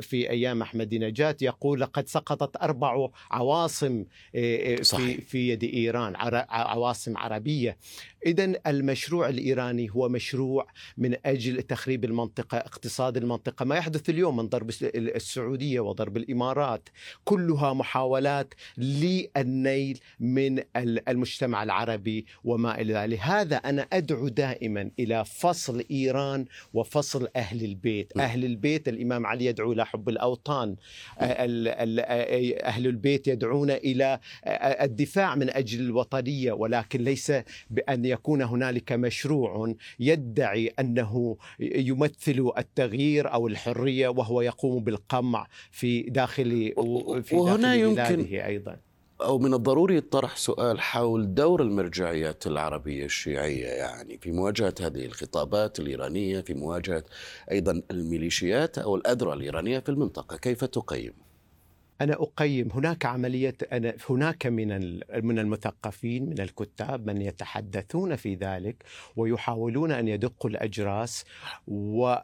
في 0.00 0.30
أيام 0.30 0.62
أحمد 0.62 0.94
نجات 0.94 1.42
يقول 1.42 1.80
لقد 1.80 2.08
سقطت 2.08 2.56
أربع 2.62 3.08
عواصم 3.30 4.04
آه، 4.34 4.74
آه، 4.74 4.82
في 4.82 5.20
في 5.20 5.48
يد 5.48 5.64
إيران 5.64 6.14
عواصم 6.48 7.16
عربية. 7.16 7.76
إذا 8.26 8.52
المشروع 8.66 9.28
الإيراني 9.28 9.90
هو 9.90 10.08
مشروع 10.08 10.66
من 10.96 11.16
أجل 11.26 11.62
تخريب 11.62 12.04
المنطقة 12.04 12.58
اقتصاد 12.58 13.16
المنطقة. 13.16 13.64
ما 13.64 13.76
يحدث 13.76 14.10
اليوم 14.10 14.36
من 14.36 14.48
ضرب 14.48 14.70
السعودية 14.94 15.80
وضرب 15.80 16.16
الإمارات. 16.16 16.88
كلها 17.24 17.72
محاولات 17.72 18.54
للنيل 18.78 19.98
من 20.20 20.62
المجتمع 21.08 21.62
العربي 21.62 22.26
وما 22.44 22.80
إلى 22.80 22.94
ذلك. 22.94 23.08
لهذا 23.08 23.56
أنا 23.56 23.86
أدعو 23.92 24.28
دائما 24.28 24.90
إلى 24.98 25.24
فصل 25.24 25.84
إيران 25.90 26.44
وفصل 26.72 27.28
أهل 27.36 27.64
البيت. 27.64 28.16
أهل 28.16 28.44
البيت 28.44 28.88
الإمام 28.88 29.26
علي 29.26 29.44
يدعو 29.44 29.72
إلى 29.72 29.86
حب 29.86 30.08
الأوطان. 30.08 30.76
أهل 31.20 32.86
البيت 32.86 33.28
يدعون 33.28 33.70
إلى 33.70 34.20
الدفاع 34.82 35.34
من 35.34 35.50
أجل 35.50 35.80
الوطنية 35.80 36.52
ولكن 36.52 37.04
ليس 37.04 37.32
بأن 37.70 38.07
يكون 38.08 38.42
هنالك 38.42 38.92
مشروع 38.92 39.74
يدعي 40.00 40.68
أنه 40.68 41.36
يمثل 41.60 42.50
التغيير 42.58 43.32
أو 43.32 43.48
الحرية 43.48 44.08
وهو 44.08 44.40
يقوم 44.40 44.84
بالقمع 44.84 45.46
في 45.70 46.02
داخل 46.02 46.72
في 47.22 47.36
وهنا 47.36 47.74
يمكن 47.74 48.24
أيضا 48.34 48.76
أو 49.20 49.38
من 49.38 49.54
الضروري 49.54 50.00
طرح 50.00 50.36
سؤال 50.36 50.80
حول 50.80 51.34
دور 51.34 51.62
المرجعيات 51.62 52.46
العربية 52.46 53.04
الشيعية 53.04 53.66
يعني 53.66 54.18
في 54.18 54.32
مواجهة 54.32 54.74
هذه 54.80 55.04
الخطابات 55.04 55.80
الإيرانية 55.80 56.40
في 56.40 56.54
مواجهة 56.54 57.04
أيضا 57.50 57.82
الميليشيات 57.90 58.78
أو 58.78 58.96
الأذرع 58.96 59.32
الإيرانية 59.32 59.78
في 59.78 59.88
المنطقة 59.88 60.36
كيف 60.36 60.64
تقيم؟ 60.64 61.27
أنا 62.00 62.14
أقيم. 62.14 62.68
هناك 62.74 63.06
عملية 63.06 63.56
أنا 63.72 63.94
هناك 64.10 64.46
من 64.46 65.00
من 65.24 65.38
المثقفين 65.38 66.28
من 66.28 66.40
الكتاب 66.40 67.06
من 67.06 67.22
يتحدثون 67.22 68.16
في 68.16 68.34
ذلك 68.34 68.84
ويحاولون 69.16 69.92
أن 69.92 70.08
يدقوا 70.08 70.50
الأجراس 70.50 71.24
و 71.68 72.14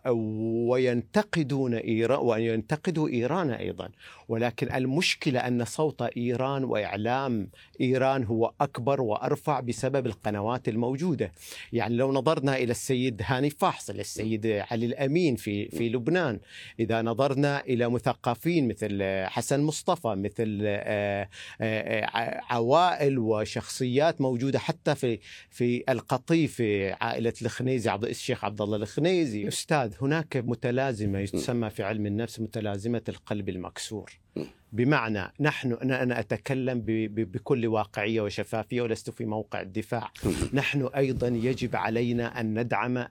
وينتقدون 0.71 1.75
إيران 1.75 2.19
وينتقدوا 2.19 3.09
إيران 3.09 3.51
أيضا. 3.51 3.89
ولكن 4.29 4.73
المشكلة 4.73 5.41
أن 5.41 5.65
صوت 5.65 6.03
إيران 6.03 6.65
وإعلام 6.65 7.49
إيران 7.81 8.25
هو 8.25 8.53
أكبر 8.61 9.01
وأرفع 9.01 9.61
بسبب 9.61 10.07
القنوات 10.07 10.69
الموجودة. 10.69 11.33
يعني 11.73 11.97
لو 11.97 12.13
نظرنا 12.13 12.57
إلى 12.57 12.71
السيد 12.71 13.23
هاني 13.25 13.51
فاحصل 13.51 14.01
السيد 14.01 14.47
علي 14.47 14.87
الأمين 14.87 15.37
في 15.37 15.69
في 15.69 15.89
لبنان. 15.89 16.41
إذا 16.81 17.03
نظرنا 17.03 17.61
إلى 17.61 17.91
مثقفين 17.91 18.69
مثل 18.69 19.03
حسن 19.27 19.64
مصطفى 19.65 20.09
مثل 20.09 20.61
آه، 20.65 21.29
آه، 21.61 22.01
آه، 22.01 22.41
عوائل 22.51 23.19
وشخصيات 23.19 24.21
موجودة 24.21 24.59
حتى 24.59 24.95
في 24.95 25.19
في 25.51 25.85
القطيف 25.89 26.55
في 26.55 26.93
عائلة 26.93 27.33
الخنيزي 27.43 27.91
عبد 27.91 28.05
الشيخ 28.05 28.45
عبد 28.45 28.61
الله 28.61 28.77
الخنيزي. 28.77 29.49
أستاذ 29.49 29.93
هناك 30.03 30.37
متلازمة 30.37 31.25
تسمى 31.25 31.71
في 31.71 31.83
علم 31.83 32.07
النفس 32.07 32.41
متلازمة 32.41 33.03
القلب 33.09 33.49
المكسور. 33.49 34.24
بمعنى 34.73 35.33
نحن 35.41 35.73
أنا 35.73 36.21
أتكلم 36.21 36.83
بكل 37.17 37.67
واقعية 37.67 38.21
وشفافية 38.21 38.83
ولست 38.83 39.11
في 39.11 39.25
موقع 39.25 39.61
الدفاع. 39.61 40.11
نحن 40.53 40.89
أيضا 40.97 41.29
يجب 41.29 41.77
علينا 41.77 42.41
أن 42.41 42.61
ندعم 42.61 43.07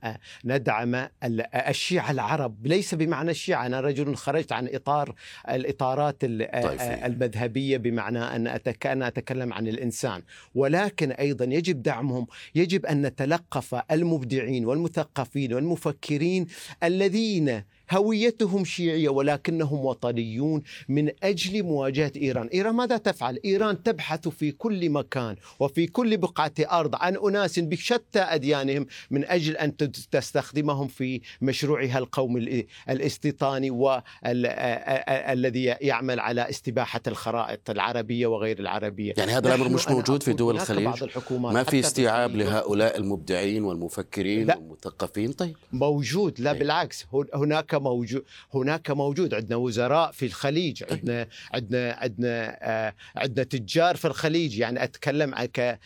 ندعم 0.45 1.07
الشيعة 1.55 2.11
العرب. 2.11 2.67
ليس 2.67 2.95
بمعنى 2.95 3.31
الشيعة 3.31 3.65
أنا 3.65 3.81
رجل 3.81 4.15
خرجت 4.15 4.51
عن 4.51 4.69
إطار 4.73 5.15
الإطارات 5.49 6.17
المذهبية 6.23 7.77
بمعنى 7.77 8.19
أن 8.19 8.59
أنا 8.85 9.07
أتكلم 9.07 9.53
عن 9.53 9.67
الإنسان. 9.67 10.21
ولكن 10.55 11.11
أيضا 11.11 11.45
يجب 11.45 11.81
دعمهم. 11.81 12.27
يجب 12.55 12.85
أن 12.85 13.01
نتلقف 13.01 13.75
المبدعين 13.91 14.65
والمثقفين 14.65 15.53
والمفكرين 15.53 16.47
الذين 16.83 17.63
هويتهم 17.97 18.65
شيعية 18.65 19.09
ولكنهم 19.09 19.85
وطنيون 19.85 20.63
من 20.89 21.12
أجل 21.23 21.63
مواجهة 21.63 22.12
إيران، 22.15 22.47
إيران 22.47 22.75
ماذا 22.75 22.97
تفعل؟ 22.97 23.39
إيران 23.45 23.83
تبحث 23.83 24.27
في 24.27 24.51
كل 24.51 24.89
مكان 24.89 25.35
وفي 25.59 25.88
كل 25.88 26.17
بقعة 26.17 26.51
أرض 26.59 26.95
عن 26.95 27.17
أناس 27.17 27.59
بشتى 27.59 28.19
أديانهم 28.19 28.85
من 29.12 29.25
أجل 29.25 29.57
أن 29.57 29.77
تستخدمهم 30.12 30.88
في 30.88 31.21
مشروعها 31.41 31.97
القومي 31.97 32.65
الاستيطاني 32.89 33.69
والذي 33.71 35.63
يعمل 35.63 36.19
على 36.19 36.50
استباحة 36.50 37.01
الخرائط 37.07 37.69
العربية 37.69 38.27
وغير 38.27 38.59
العربية. 38.59 39.13
يعني 39.17 39.31
هذا 39.31 39.55
الأمر 39.55 39.69
مش 39.69 39.88
موجود 39.88 40.23
في 40.23 40.33
دول 40.33 40.55
الخليج؟ 40.55 40.83
بعض 40.85 41.03
الحكومات 41.03 41.53
ما 41.53 41.63
في 41.63 41.79
استيعاب 41.79 42.35
لهؤلاء 42.35 42.97
المبدعين 42.97 43.63
والمفكرين. 43.63 44.50
والمثقفين 44.51 45.31
طيب 45.31 45.55
موجود 45.71 46.39
لا 46.39 46.51
أي. 46.51 46.59
بالعكس 46.59 47.05
هن- 47.13 47.27
هناك 47.33 47.75
موجود 47.83 48.23
هناك 48.53 48.91
موجود 48.91 49.33
عندنا 49.33 49.55
وزراء 49.55 50.11
في 50.11 50.25
الخليج. 50.25 50.83
عندنا 50.91 51.27
عندنا 51.53 51.93
عندنا 51.93 52.57
آه، 52.61 52.93
عندنا 53.15 53.43
تجار 53.45 53.95
في 53.95 54.05
الخليج 54.05 54.57
يعني 54.57 54.83
أتكلم 54.83 55.33
ك 55.35 55.79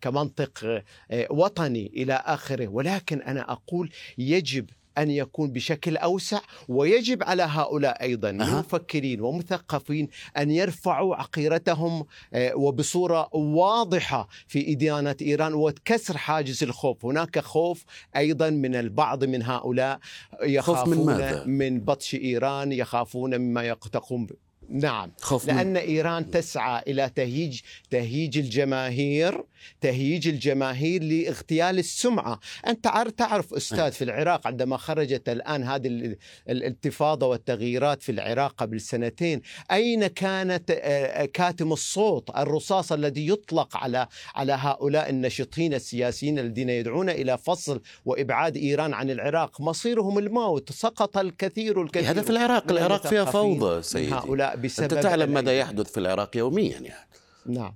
كمنطق 0.00 0.82
آه، 1.10 1.26
وطني 1.30 1.86
إلى 1.96 2.14
آخره 2.14 2.68
ولكن 2.68 3.22
أنا 3.22 3.52
أقول 3.52 3.90
يجب 4.18 4.66
أن 4.98 5.10
يكون 5.10 5.52
بشكل 5.52 5.96
أوسع 5.96 6.40
ويجب 6.68 7.22
على 7.22 7.42
هؤلاء 7.42 8.04
أها. 8.42 8.58
مفكرين 8.58 9.20
ومثقفين 9.20 10.08
أن 10.38 10.50
يرفعوا 10.50 11.16
عقيرتهم 11.16 12.06
آه، 12.34 12.56
وبصورة 12.56 13.28
واضحة 13.32 14.28
في 14.46 14.72
ادانه 14.72 15.16
إيران 15.22 15.54
وكسر 15.54 16.16
حاجز 16.16 16.62
الخوف، 16.62 17.04
هناك 17.04 17.38
خوف 17.38 17.84
أيضا 18.16 18.50
من 18.50 18.74
البعض 18.74 19.24
من 19.24 19.42
هؤلاء 19.42 19.98
يخافون 20.42 21.06
ماذا؟ 21.06 21.44
من 21.44 21.80
بطش 21.80 22.14
إيران، 22.14 22.72
يخافون 22.72 23.36
مما 23.36 23.74
تقوم. 23.74 24.26
نعم. 24.68 25.12
خوف 25.20 25.48
من 25.48 25.54
لأن 25.56 25.76
إيران 25.76 26.30
تسعى 26.30 26.82
إلى 26.86 27.10
تهيج 27.16 27.60
تهيج 27.90 28.38
الجماهير 28.38 29.44
تهيج 29.80 30.28
الجماهير 30.28 31.02
لاغتيال 31.02 31.78
السمعة. 31.78 32.40
أنت 32.66 32.86
عار- 32.86 33.08
تعرف 33.08 33.54
أستاذ 33.54 33.92
في 33.92 34.04
العراق 34.04 34.46
عندما 34.46 34.76
خرجت 34.76 35.28
الآن 35.28 35.62
هذه 35.62 35.86
ال- 35.86 36.16
الانتفاضه 36.48 37.26
والتغييرات 37.26 38.02
في 38.02 38.12
العراق 38.12 38.52
قبل 38.56 38.80
سنتين 38.80 39.40
أين 39.72 40.06
كانت 40.06 40.70
آه، 40.70 41.24
كاتم 41.24 41.72
الصوت 41.72 42.30
الرصاص 42.36 42.92
الذي 42.92 43.28
يطلق 43.28 43.76
على 43.76 44.06
على 44.34 44.52
هؤلاء 44.52 45.10
النشطين 45.10 45.74
السياسيين 45.74 46.38
الذين 46.38 46.68
يدعون 46.70 47.10
إلى 47.10 47.38
فصل 47.38 47.80
وإبعاد 48.04 48.56
إيران 48.56 48.94
عن 48.94 49.10
العراق؟ 49.10 49.60
مصيرهم 49.60 50.18
الموت 50.18 50.72
سقط 50.72 51.18
الكثير 51.18 51.82
الكثير 51.82 52.10
هذا 52.10 52.22
في 52.22 52.30
العراق. 52.30 52.64
من 52.64 52.78
العراق 52.78 53.06
فيها 53.06 53.24
فوضى 53.24 53.76
من 53.76 53.82
سيدي. 53.82 54.12
هؤلاء 54.14 54.53
بسبب 54.54 54.92
أنت 54.92 55.02
تعلم 55.02 55.32
ماذا. 55.32 55.58
يحدث 55.58 55.92
في 55.92 56.00
العراق 56.00 56.36
يوميا 56.36 56.78
يعني. 56.78 57.08
نعم. 57.46 57.74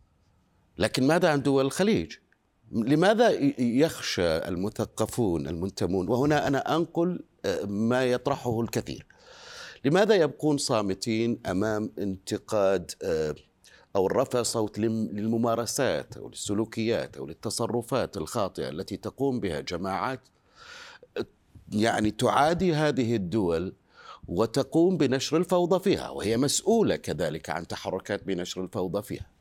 لكن 0.78 1.06
ماذا 1.06 1.28
عن 1.28 1.42
دول 1.42 1.66
الخليج؟ 1.66 2.12
لماذا 2.72 3.30
يخشى 3.60 4.36
المثقفون 4.36 5.46
المنتمون؟ 5.48 6.08
وهنا 6.08 6.46
أنا 6.46 6.76
أنقل 6.76 7.24
آه، 7.44 7.64
ما 7.64 8.04
يطرحه 8.04 8.60
الكثير. 8.60 9.06
لماذا 9.84 10.14
يبقون 10.14 10.58
صامتين 10.58 11.40
أمام 11.46 11.92
انتقاد 11.98 12.90
آه، 13.02 13.34
أو 13.96 14.06
رفع 14.06 14.42
صوت 14.42 14.78
لم- 14.78 15.08
للممارسات 15.12 16.16
أو 16.16 16.28
للسلوكيات 16.28 17.16
أو 17.16 17.26
للتصرفات 17.26 18.16
الخاطئة 18.16 18.68
التي 18.68 18.96
تقوم 18.96 19.40
بها 19.40 19.60
جماعات؟ 19.60 20.20
يعني 21.72 22.10
تعادي 22.10 22.74
هذه 22.74 23.16
الدول 23.16 23.74
وتقوم 24.28 24.96
بنشر 24.96 25.36
الفوضى 25.36 25.80
فيها 25.80 26.10
وهي 26.10 26.36
مسؤولة 26.36 26.96
كذلك 26.96 27.50
عن 27.50 27.66
تحركات 27.66 28.24
بنشر 28.24 28.64
الفوضى 28.64 29.02
فيها. 29.02 29.37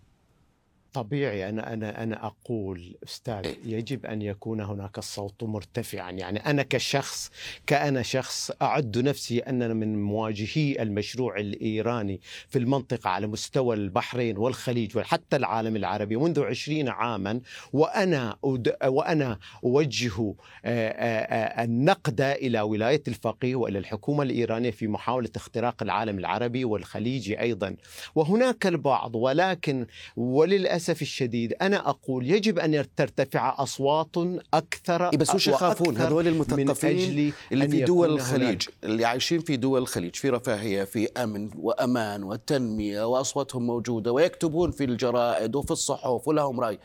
طبيعي 0.94 1.50
أنا 1.50 1.74
أنا 1.74 2.03
أنا 2.03 2.25
أقول 2.25 2.96
أستاذ 3.03 3.46
إيه. 3.46 3.58
يجب 3.65 4.06
أن 4.06 4.22
يكون 4.22 4.62
هناك 4.62 4.98
الصوت 4.98 5.44
مرتفعا. 5.44 6.12
يعني 6.12 6.39
أنا 6.39 6.63
كشخص 6.63 7.32
كأنا 7.67 8.01
شخص 8.01 8.51
أعد 8.62 8.98
نفسي 8.98 9.39
أننا 9.39 9.74
من 9.74 10.03
مواجهي 10.03 10.82
المشروع 10.82 11.38
الإيراني 11.39 12.22
في 12.50 12.60
المنطقة 12.60 13.10
على 13.10 13.27
مستوى 13.27 13.75
البحرين 13.75 14.38
والخليج 14.38 14.98
وحتى 14.98 15.36
العالم 15.36 15.75
العربي 15.75 16.15
منذ 16.15 16.44
عشرين 16.44 16.89
عاما. 16.89 17.41
وأنا 17.74 18.38
وأنا 18.86 19.39
أوجه 19.63 20.36
آه، 20.65 20.89
آه، 20.89 21.62
آه، 21.62 21.63
النقد 21.63 22.22
إلى 22.22 22.62
ولاية 22.62 23.03
الفقيه 23.08 23.56
وإلى 23.56 23.79
الحكومة 23.79 24.24
الإيرانية 24.24 24.72
في 24.72 24.88
محاولة 24.88 25.29
اختراق 25.35 25.83
العالم 25.83 26.20
العربي 26.20 26.66
والخليجي 26.66 27.40
أيضا. 27.40 27.75
وهناك 28.16 28.68
البعض 28.68 29.16
ولكن 29.16 29.88
وللأسف 30.16 30.76
الشديد 31.01 31.53
أنا 31.61 31.90
أقول 31.90 32.31
يجب 32.31 32.59
أن 32.59 32.85
ترتفع 32.96 33.55
أصوات 33.63 34.16
أكثر 34.53 35.09
إيه 35.09 35.18
بس 35.18 35.35
وش 35.35 35.48
يخافون؟ 35.48 35.98
هذول 35.98 36.24
من 36.24 36.29
المثقفين 36.31 37.33
اللي 37.51 37.66
أن 37.66 37.70
في 37.70 37.83
دول 37.83 38.13
الخليج 38.13 38.61
اللي 38.83 39.05
عايشين 39.05 39.40
في 39.40 39.57
دول 39.57 39.81
الخليج 39.81 40.16
في 40.16 40.29
رفاهية 40.29 40.83
في 40.83 41.09
أمن 41.18 41.50
وأمان 41.55 42.24
وتنمية 42.24 43.07
وأصواتهم 43.07 43.68
موجودة 43.68 44.11
ويكتبون 44.11 44.72
في 44.72 44.83
الجرائد 44.83 45.55
وفي 45.55 45.72
الصحف 45.72 46.27
ولهم 46.27 46.59
رأي. 46.59 46.79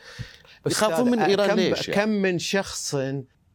يخافون 0.66 1.10
من 1.10 1.18
إيران 1.18 1.48
كم 1.48 1.56
ليش 1.56 1.88
يعني؟ 1.88 2.02
كم 2.02 2.08
من 2.08 2.38
شخص 2.38 2.96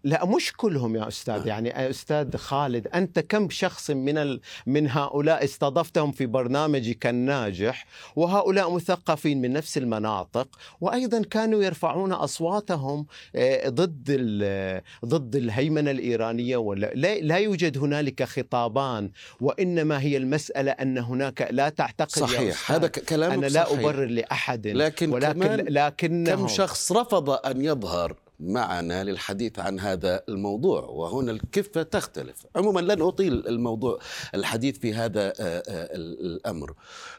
لا 0.04 0.26
مش 0.26 0.54
كلهم 0.58 0.96
يا 0.96 1.08
أستاذ 1.08 1.34
آه. 1.42 1.48
يعني 1.48 1.90
أستاذ 1.90 2.38
خالد 2.38 2.88
أنت 2.88 3.20
كم 3.20 3.50
شخص 3.50 3.92
من 3.92 4.18
ال... 4.18 4.40
من 4.66 4.90
هؤلاء 4.90 5.44
استضفتهم 5.44 6.12
في 6.12 6.26
برنامجك 6.26 7.08
الناجح 7.08 7.86
وهؤلاء 8.16 8.74
مثقفين 8.76 9.42
من 9.42 9.54
نفس 9.54 9.78
المناطق 9.78 10.48
وأيضا 10.82 11.22
كانوا 11.22 11.64
يرفعون 11.64 12.12
أصواتهم 12.12 13.06
آه، 13.36 13.70
ضد 13.70 14.06
ال... 14.10 14.82
ضد 15.06 15.36
الهيمنة 15.36 15.92
الإيرانية 15.92 16.58
ولا 16.58 16.92
لا, 16.96 17.16
لا 17.20 17.38
يوجد 17.38 17.78
هنالك 17.78 18.24
خطابان 18.24 19.12
وإنما 19.42 20.02
هي 20.02 20.18
المسألة 20.18 20.72
أن 20.72 20.98
هناك 20.98 21.48
لا 21.52 21.70
تعتقد 21.70 22.22
يا 22.22 22.28
صحيح 22.28 22.62
أستاذ، 22.62 22.76
هذا 22.76 22.88
ك- 22.88 23.00
كلامك 23.00 23.34
أنا 23.34 23.46
لا 23.46 23.66
صحيح. 23.66 23.80
أبرر 23.80 24.06
لأحد 24.06 24.68
لكن 24.68 25.14
ولكن 25.14 25.66
لكنهم 25.70 26.36
كم 26.36 26.48
شخص 26.48 26.92
رفض 26.92 27.30
أن 27.30 27.62
يظهر 27.62 28.16
معنا 28.39 29.04
للحديث 29.04 29.60
عن 29.60 29.80
هذا 29.80 30.23
الموضوع 30.30 30.82
وهنا 30.82 31.32
الكفة 31.32 31.84
تختلف. 31.84 32.45
عموما 32.56 32.80
لن 32.80 33.02
أطيل 33.02 33.47
الموضوع 33.47 34.00
الحديث 34.36 34.78
في 34.80 34.93
هذا 34.93 35.28
آه، 35.28 35.34
آه، 35.39 35.89
الأمر. 35.95 36.73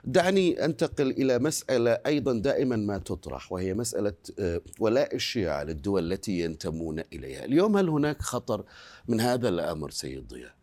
دعني 0.04 0.64
أنتقل 0.64 1.10
إلى 1.10 1.38
مسألة 1.38 1.90
أيضا 2.06 2.32
دائما 2.32 2.76
ما 2.76 2.98
تطرح 2.98 3.52
وهي 3.52 3.74
مسألة 3.74 4.14
آه، 4.38 4.60
ولاء 4.80 5.14
الشيعة 5.14 5.62
للدول 5.62 6.12
التي 6.12 6.40
ينتمون 6.40 7.02
إليها. 7.12 7.44
اليوم 7.44 7.76
هل 7.76 7.88
هناك 7.88 8.22
خطر 8.22 8.64
من 9.08 9.20
هذا 9.20 9.48
الأمر 9.48 9.90
سيد 9.90 10.28
ضياء؟ 10.28 10.57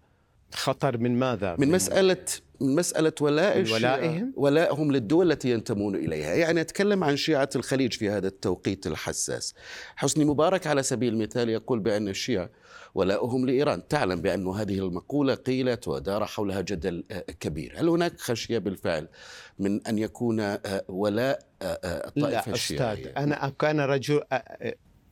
خطر 0.56 0.98
من 0.98 1.20
ماذا؟ 1.20 1.56
من 1.60 1.72
مسألة 1.72 2.26
من 2.62 2.76
مسألة 2.76 3.12
ولاء 3.22 3.72
ولائهم؟ 3.74 4.34
ولائهم 4.36 4.92
للدول 4.92 5.32
التي 5.32 5.52
ينتمون 5.52 5.96
إليها. 5.96 6.34
يعني 6.34 6.62
أتكلم 6.62 7.04
عن 7.04 7.18
شيعة 7.18 7.50
الخليج 7.56 7.94
في 7.94 8.10
هذا 8.10 8.28
التوقيت 8.28 8.88
الحساس. 8.88 9.56
حسني 9.96 10.26
مبارك 10.26 10.68
على 10.68 10.84
سبيل 10.84 11.14
المثال 11.14 11.50
يقول 11.50 11.80
بأن 11.80 12.08
الشيعة 12.08 12.50
ولاؤهم 12.96 13.46
لإيران. 13.46 13.88
تعلم 13.88 14.22
بأن 14.22 14.48
هذه 14.48 14.80
المقولة 14.80 15.34
قيلت 15.34 15.88
ودار 15.88 16.26
حولها 16.26 16.62
جدل 16.62 17.04
كبير. 17.40 17.74
هل 17.78 17.90
هناك 17.90 18.20
خشية 18.20 18.58
بالفعل 18.58 19.08
من 19.60 19.88
أن 19.88 20.00
يكون 20.00 20.58
ولاء 20.88 21.40
الطائفة 21.62 22.48
لا 22.48 22.54
الشيعية؟ 22.54 22.94
أستاذ 22.94 23.12
أنا 23.18 23.54
كان 23.60 23.80
رجل 23.80 24.22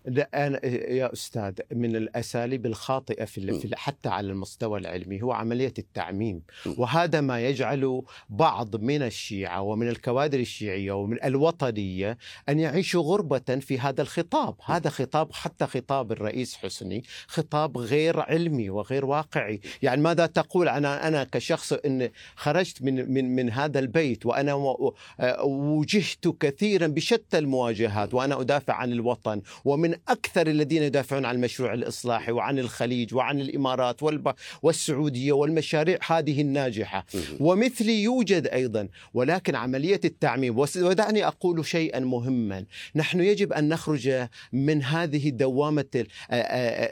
لا 0.06 0.48
أنا 0.48 0.66
يا 0.66 1.14
أستاذ 1.14 1.54
من 1.72 1.96
الأساليب 1.96 2.66
الخاطئة 2.66 3.26
في 3.26 3.70
حتى 3.76 4.10
على 4.10 4.28
المستوى 4.32 4.80
العلمي 4.80 5.22
هو 5.22 5.32
عملية 5.32 5.74
التعميم. 5.80 6.42
وهذا 6.78 7.22
ما 7.22 7.42
يجعل 7.48 8.02
بعض 8.30 8.76
من 8.76 9.02
الشيعة 9.04 9.62
ومن 9.62 9.90
الكوادر 9.90 10.40
الشيعية 10.40 10.92
ومن 10.92 11.24
الوطنية 11.24 12.18
أن 12.50 12.60
يعيشوا 12.60 13.04
غربة 13.04 13.40
في 13.62 13.80
هذا 13.80 14.02
الخطاب، 14.02 14.56
هذا 14.66 14.90
خطاب 14.90 15.32
حتى 15.34 15.66
خطاب 15.66 16.12
الرئيس 16.12 16.56
حسني 16.56 17.04
خطاب 17.28 17.78
غير 17.78 18.20
علمي 18.20 18.70
وغير 18.70 19.06
واقعي، 19.06 19.60
يعني 19.82 20.02
ماذا 20.02 20.26
تقول؟ 20.26 20.68
أنا 20.70 21.08
أنا 21.08 21.24
كشخص 21.24 21.74
إن 21.74 22.10
خرجت 22.36 22.82
من 22.82 23.12
من 23.14 23.36
من 23.36 23.50
هذا 23.52 23.80
البيت 23.80 24.26
وأنا 24.26 24.54
و- 24.54 24.96
وجهت 25.44 26.28
كثيرا 26.40 26.88
بشتى 26.88 27.38
المواجهات 27.38 28.14
وأنا 28.14 28.42
أدافع 28.42 28.74
عن 28.74 28.92
الوطن 28.92 29.42
ومن 29.66 29.93
من 29.94 30.00
أكثر 30.10 30.48
الذين 30.48 30.84
يدافعون 30.84 31.26
عن 31.26 31.36
المشروع 31.36 31.74
الإصلاحي 31.74 32.32
وعن 32.32 32.60
الخليج 32.60 33.16
وعن 33.16 33.42
الإمارات 33.42 34.04
والب... 34.04 34.34
والسعودية 34.64 35.32
والمشاريع 35.32 35.98
هذه 36.08 36.42
الناجحة. 36.42 37.06
ومثلي 37.40 38.04
يوجد 38.04 38.48
أيضا 38.48 38.88
ولكن 39.14 39.56
عملية 39.56 40.00
التعميم 40.06 40.60
ودعني 40.60 41.28
أقول 41.28 41.66
شيئا 41.66 42.00
مهما. 42.00 42.66
نحن 42.96 43.20
يجب 43.20 43.54
أن 43.54 43.70
نخرج 43.70 44.28
من 44.54 44.84
هذه 44.84 45.30
دوامه 45.30 46.06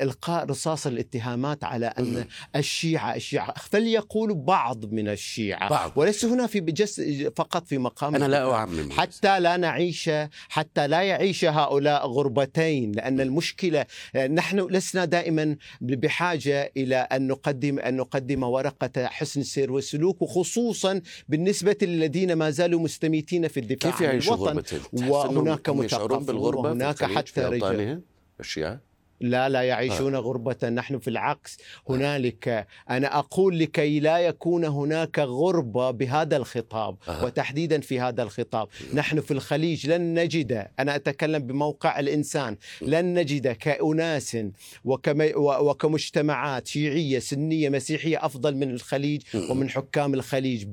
إلقاء 0.02 0.46
رصاص 0.46 0.88
الاتهامات 0.88 1.64
على 1.64 1.86
أن 1.86 2.26
الشيعة 2.56 3.16
الشيعة 3.16 3.54
فليقولوا 3.58 4.36
بعض 4.36 4.94
من 4.94 5.10
الشيعة. 5.10 5.70
بعض. 5.70 5.92
وليس 5.96 6.26
هنا 6.26 6.48
في 6.48 6.60
بجس 6.60 7.02
فقط 7.36 7.68
في 7.68 7.78
مقام 7.78 8.16
أنا 8.16 8.26
لا 8.26 8.52
أعمم 8.52 8.92
حتى 8.92 9.40
لا 9.40 9.58
نعيش 9.58 10.10
حتى 10.50 10.88
لا 10.88 11.02
يعيش 11.02 11.46
هؤلاء 11.46 12.08
غربتين. 12.08 12.91
لأن 12.92 13.22
المشكلة 13.22 13.86
نحن 14.16 14.60
لسنا 14.60 15.06
دائما 15.06 15.56
بحاجة 15.82 16.72
إلى 16.78 16.96
أن 16.96 17.28
نقدم 17.28 17.80
أن 17.80 17.98
نقدم 17.98 18.44
ورقة 18.44 19.06
حسن 19.08 19.42
السير 19.42 19.72
والسلوك 19.72 20.22
وخصوصا 20.22 21.02
بالنسبة 21.30 21.78
للذين 21.82 22.34
ما 22.34 22.50
زالوا 22.50 22.80
مستميتين 22.80 23.48
في 23.48 23.60
الدفاع 23.60 23.92
كيف 23.92 24.02
عن 24.02 24.18
الوطن؟ 24.18 24.64
وهناك 24.94 25.70
بالغربة 25.70 26.60
وهناك 26.60 27.04
حتى 27.04 27.42
رجال؟ 27.42 28.02
الشيعة 28.40 28.91
لا 29.22 29.50
لا 29.50 29.62
يعيشون 29.62 30.16
غربة 30.16 30.70
نحن 30.70 31.00
في 31.00 31.10
العكس. 31.10 31.58
هنالك 31.90 32.68
أنا 32.90 33.20
أقول 33.20 33.60
لكي 33.60 34.00
لا 34.00 34.18
يكون 34.18 34.66
هناك 34.66 35.20
غربة 35.20 35.92
بهذا 35.92 36.38
الخطاب. 36.38 36.96
وتحديدا 37.24 37.82
في 37.82 38.00
هذا 38.00 38.24
الخطاب. 38.24 38.68
نحن 38.94 39.22
في 39.22 39.32
الخليج 39.32 39.90
لن 39.90 40.20
نجد 40.20 40.68
أنا 40.80 40.96
أتكلم 40.96 41.40
بموقع 41.48 42.00
الإنسان 42.00 42.58
لن 42.82 43.14
نجد 43.14 43.48
كأناس 43.48 44.38
وكم 44.86 45.18
وكمجتمعات 45.36 46.68
شيعية 46.68 47.20
سنية 47.20 47.70
مسيحية 47.70 48.26
أفضل 48.26 48.56
من 48.56 48.72
الخليج 48.72 49.22
ومن 49.50 49.70
حكام 49.70 50.14
الخليج. 50.14 50.66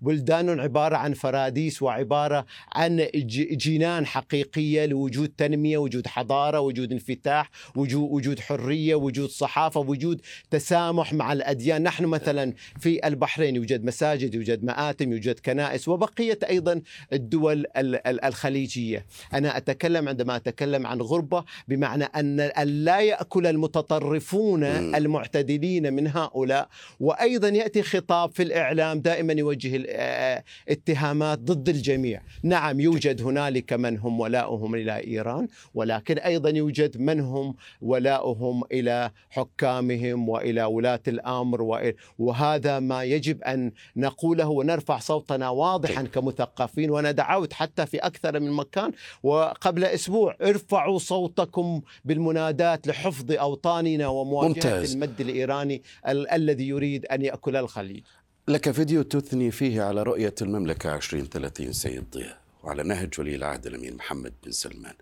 بلدان 0.00 0.60
عبارة 0.60 0.96
عن 0.96 1.14
فراديس 1.14 1.82
وعبارة 1.82 2.46
عن 2.72 3.06
جنان 3.50 4.06
حقيقية 4.06 4.86
لوجود 4.86 5.32
تنمية 5.36 5.78
وجود 5.78 6.06
حضارة 6.06 6.60
وجود 6.60 6.92
انفتاح. 6.92 7.50
وجود 7.76 8.08
وجود 8.10 8.40
حرية 8.40 8.94
وجود 8.94 9.28
صحافة 9.28 9.80
وجود 9.80 10.20
تسامح 10.50 11.12
مع 11.12 11.32
الأديان. 11.32 11.82
نحن 11.82 12.04
مثلا 12.04 12.52
في 12.80 13.06
البحرين 13.06 13.56
يوجد 13.56 13.84
مساجد 13.84 14.34
يوجد 14.34 14.64
مآتم 14.64 15.12
يوجد 15.12 15.38
كنائس 15.38 15.88
وبقيه 15.88 16.38
أيضا 16.48 16.80
الدول 17.12 17.58
ال- 17.76 18.06
ال- 18.06 18.24
الخليجية. 18.24 19.06
أنا 19.34 19.56
أتكلم 19.56 20.08
عندما 20.08 20.36
أتكلم 20.36 20.86
عن 20.86 21.00
غربة 21.00 21.44
بمعنى 21.68 22.04
أن 22.04 22.40
أن 22.40 22.68
لا 22.84 23.00
يأكل 23.00 23.46
المتطرفون. 23.46 24.64
المعتدلين 24.64 25.92
من 25.92 26.06
هؤلاء. 26.06 26.68
وأيضا 27.00 27.48
يأتي 27.48 27.82
خطاب 27.82 28.30
في 28.32 28.42
الإعلام 28.42 29.00
دائما 29.00 29.32
يوجه 29.32 29.84
آه، 29.88 30.44
اتهامات 30.68 31.38
ضد 31.38 31.68
الجميع. 31.68 32.22
نعم 32.42 32.80
يوجد 32.80 33.22
هنالك 33.22 33.72
من 33.72 33.98
هم 33.98 34.20
ولاؤهم 34.20 34.74
إلى 34.74 34.96
إيران 35.06 35.48
ولكن 35.74 36.18
أيضا 36.18 36.50
يوجد 36.50 37.00
من 37.00 37.20
هم 37.20 37.47
ولاؤهم 37.82 38.62
إلى 38.72 39.10
حكامهم 39.30 40.28
وإلى 40.28 40.64
ولاة 40.64 41.00
الأمر 41.08 41.92
وهذا 42.18 42.78
ما 42.78 43.04
يجب 43.04 43.42
أن 43.42 43.72
نقوله 43.96 44.48
ونرفع 44.48 44.98
صوتنا 44.98 45.48
واضحا 45.48 46.02
كمثقفين 46.02 46.90
وأنا 46.90 47.10
دعوت 47.10 47.52
حتى 47.52 47.86
في 47.86 47.96
أكثر 47.98 48.40
من 48.40 48.50
مكان 48.52 48.92
وقبل 49.22 49.84
أسبوع 49.84 50.36
ارفعوا 50.42 50.98
صوتكم 50.98 51.80
بالمنادات 52.04 52.86
لحفظ 52.86 53.32
أوطاننا 53.32 54.08
ومواجهة 54.08 54.48
ممتاز. 54.48 54.92
المد 54.94 55.20
الإيراني 55.20 55.82
ال- 56.08 56.30
الذي 56.30 56.68
يريد 56.68 57.06
أن 57.06 57.22
يأكل 57.22 57.56
الخليج. 57.56 58.02
لك 58.48 58.70
فيديو 58.70 59.02
تثني 59.02 59.50
فيه 59.50 59.82
على 59.82 60.02
رؤية 60.02 60.34
المملكة 60.42 60.94
2030 60.94 61.72
سيد 61.72 62.04
ضياء 62.14 62.38
وعلى 62.68 62.82
نهج 62.82 63.20
ولي 63.20 63.34
العهد 63.34 63.66
الأمير 63.66 63.94
محمد 63.94 64.32
بن 64.44 64.50
سلمان. 64.50 64.94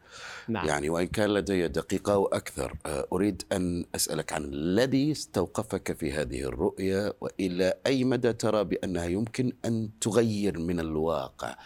نعم. 0.48 0.66
يعني 0.68 0.90
وإن 0.90 1.06
كان 1.06 1.34
لدي 1.34 1.68
دقيقة 1.68 2.16
وأكثر 2.18 2.74
آه، 2.86 3.06
أريد 3.12 3.42
أن 3.52 3.84
أسألك 3.94 4.32
عن 4.32 4.44
الذي 4.44 5.12
استوقفك 5.12 5.92
في 5.92 6.12
هذه 6.12 6.42
الرؤية 6.42 7.14
وإلى 7.20 7.74
أي 7.86 8.04
مدى 8.04 8.32
ترى 8.32 8.64
بأنها 8.64 9.04
يمكن 9.06 9.52
أن 9.64 9.88
تغير 10.00 10.58
من 10.58 10.80
الواقع 10.80 11.56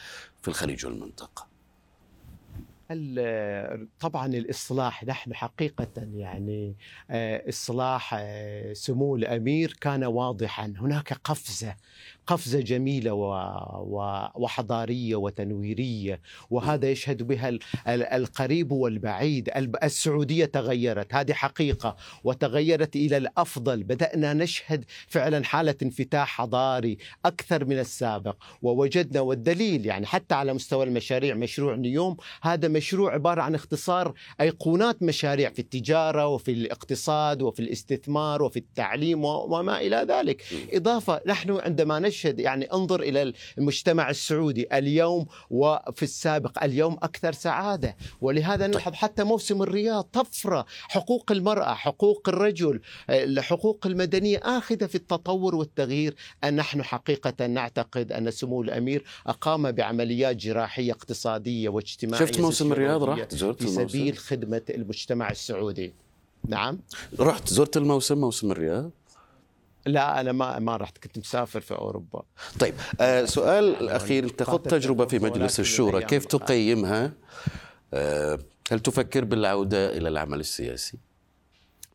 في 0.42 0.48
الخليج 0.48 0.86
والمنطقة؟ 0.86 1.46
ال- 2.92 3.88
طبعا 4.00 4.26
الإصلاح 4.26 5.04
نحن 5.04 5.34
حقيقة 5.34 6.08
يعني 6.14 6.74
آه، 7.10 7.48
إصلاح 7.48 8.14
آه، 8.18 8.72
سمو 8.72 9.16
الأمير 9.16 9.76
كان 9.80 10.04
واضحا. 10.04 10.74
هناك 10.78 11.12
قفزة 11.24 11.74
قفزة 12.30 12.60
جميلة 12.60 13.12
و- 13.12 13.34
و- 13.82 14.28
وحضارية 14.34 15.16
وتنويرية. 15.16 16.20
وهذا 16.50 16.90
يشهد 16.90 17.22
بها 17.22 17.48
ال- 17.48 17.58
ال- 17.88 18.02
القريب 18.02 18.72
والبعيد. 18.72 19.50
الب- 19.56 19.76
السعودية 19.82 20.44
تغيرت. 20.44 21.14
هذه 21.14 21.32
حقيقة. 21.32 21.96
وتغيرت 22.24 22.96
إلى 22.96 23.16
الأفضل. 23.16 23.82
بدأنا 23.82 24.34
نشهد 24.34 24.84
فعلا 25.08 25.44
حالة 25.44 25.74
انفتاح 25.82 26.28
حضاري 26.28 26.98
أكثر 27.24 27.64
من 27.64 27.78
السابق. 27.78 28.36
ووجدنا 28.62 29.20
والدليل 29.20 29.86
يعني 29.86 30.06
حتى 30.06 30.34
على 30.34 30.52
مستوى 30.54 30.84
المشاريع 30.84 31.34
مشروع 31.34 31.74
نيوم. 31.74 32.16
هذا 32.42 32.68
مشروع 32.68 33.12
عبارة 33.14 33.42
عن 33.42 33.54
اختصار 33.54 34.14
أيقونات 34.40 35.02
مشاريع 35.02 35.50
في 35.50 35.58
التجارة 35.58 36.26
وفي 36.26 36.50
الاقتصاد 36.52 37.42
وفي 37.42 37.60
الاستثمار 37.60 38.42
وفي 38.42 38.58
التعليم 38.58 39.24
وما 39.24 39.80
إلى 39.80 40.06
ذلك. 40.08 40.42
إضافة 40.72 41.20
نحن 41.26 41.50
عندما 41.50 41.98
نشهد 41.98 42.19
يعني 42.24 42.72
انظر 42.72 43.00
إلى 43.00 43.33
المجتمع 43.59 44.11
السعودي 44.11 44.78
اليوم 44.78 45.26
وفي 45.50 46.02
السابق 46.02 46.64
اليوم 46.64 46.94
أكثر 47.02 47.33
سعادة. 47.33 47.96
ولهذا 48.20 48.66
نلحظ 48.66 48.92
حتى 48.92 49.24
موسم 49.24 49.62
الرياض 49.62 50.04
طفرة 50.04 50.66
حقوق 50.68 51.33
المرأة 51.33 51.74
حقوق 51.74 52.28
الرجل 52.28 52.80
الحقوق 53.11 53.87
المدنية 53.87 54.38
آخذة 54.38 54.87
في 54.87 54.94
التطور 54.94 55.54
والتغيير. 55.54 56.14
أن 56.44 56.56
نحن 56.56 56.83
حقيقة 56.83 57.46
نعتقد 57.46 58.12
أن 58.12 58.30
سمو 58.30 58.62
الأمير 58.62 59.04
أقام 59.26 59.72
بعمليات 59.72 60.37
جراحية 60.37 60.92
اقتصادية 60.92 61.68
واجتماعية 61.68 62.26
شفت 62.26 62.40
موسم 62.40 62.72
الرياض؟ 62.72 63.04
رحت؟ 63.04 63.35
زرت 63.35 63.62
في 63.62 63.68
الموسم. 63.68 63.88
سبيل 63.88 64.18
خدمة 64.18 64.62
المجتمع 64.70 65.30
السعودي. 65.30 65.92
نعم. 66.48 66.78
رحت؟ 67.18 67.48
زرت 67.48 67.76
الموسم 67.76 68.18
موسم 68.18 68.52
الرياض؟ 68.52 68.90
لا 69.86 70.20
أنا 70.20 70.32
ما 70.32 70.58
ما 70.58 70.76
رحت 70.76 70.98
كنت 70.98 71.18
مسافر 71.18 71.60
في 71.60 71.74
أوروبا. 71.74 72.22
طيب 72.60 72.74
آه 73.00 73.24
سؤال 73.24 73.76
خضت 74.42 74.68
فاتت 74.68 74.70
تجربة 74.70 75.06
في 75.06 75.18
مجلس 75.18 75.60
الشورى 75.60 76.04
كيف. 76.04 76.24
تقيمها؟ 76.24 77.12
آه 77.94 78.38
هل 78.72 78.80
تفكر 78.80 79.24
بالعودة 79.24 79.96
إلى 79.96 80.08
العمل 80.08 80.40
السياسي؟ 80.40 80.98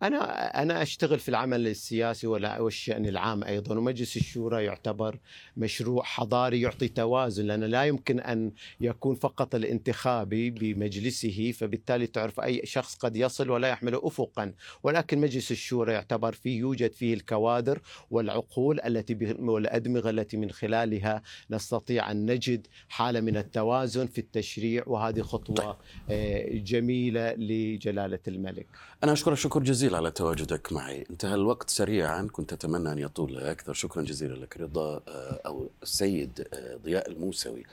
أنا 0.08 0.62
أنا 0.62 0.82
أشتغل 0.82 1.20
في 1.20 1.30
العمل 1.30 1.68
السياسي 1.68 2.28
ولا- 2.28 2.60
والشأن 2.60 3.06
العام 3.06 3.44
أيضا 3.44 3.78
ومجلس 3.78 4.18
الشورى 4.18 4.64
يعتبر 4.64 5.20
مشروع 5.58 6.04
حضاري 6.04 6.62
يعطي 6.62 6.88
توازن 6.88 7.46
لأن 7.46 7.64
لا 7.64 7.84
يمكن 7.86 8.20
أن 8.20 8.52
يكون 8.82 9.16
فقط 9.16 9.56
الانتخابي 9.56 10.50
بمجلسه 10.50 11.52
فبالتالي 11.52 12.08
تعرف 12.08 12.40
أي 12.40 12.62
شخص 12.64 12.96
قد 12.96 13.16
يصل 13.16 13.50
ولا 13.50 13.68
يحمل 13.68 13.96
افقا. 13.96 14.54
ولكن 14.84 15.18
مجلس 15.20 15.52
الشورى 15.52 15.94
يعتبر 15.94 16.34
فيه 16.34 16.60
يوجد 16.60 16.94
فيه 16.94 17.14
الكوادر 17.14 17.82
والعقول 18.12 18.80
التي 18.82 19.36
والأدمغة 19.40 20.10
التي 20.10 20.38
من 20.38 20.52
خلالها 20.52 21.22
نستطيع 21.52 22.12
أن 22.12 22.32
نجد 22.32 22.68
حالة 22.90 23.22
من 23.22 23.38
التوازن 23.38 24.06
في 24.08 24.18
التشريع 24.18 24.84
وهذه 24.88 25.22
خطوة 25.22 25.78
آه، 26.10 26.48
جميلة 26.54 27.34
لجلالة 27.34 28.20
الملك. 28.28 28.68
أنا 29.04 29.14
أشكرك 29.14 29.38
شكر 29.38 29.64
على 29.96 30.12
تواجدك 30.12 30.74
معي. 30.74 31.06
انتهى 31.10 31.36
الوقت 31.36 31.70
سريعا. 31.70 32.28
كنت 32.32 32.54
أتمنى 32.54 32.92
أن 32.92 33.00
يطول 33.00 33.38
أكثر. 33.38 33.74
شكرا 33.74 34.04
جزيلا 34.04 34.34
لك. 34.34 34.58
رضا 34.58 35.02
آه، 35.08 35.42
أو 35.46 35.70
السيد 35.84 36.48
آه، 36.54 36.76
ضياء 36.76 37.12
الموسوي 37.12 37.64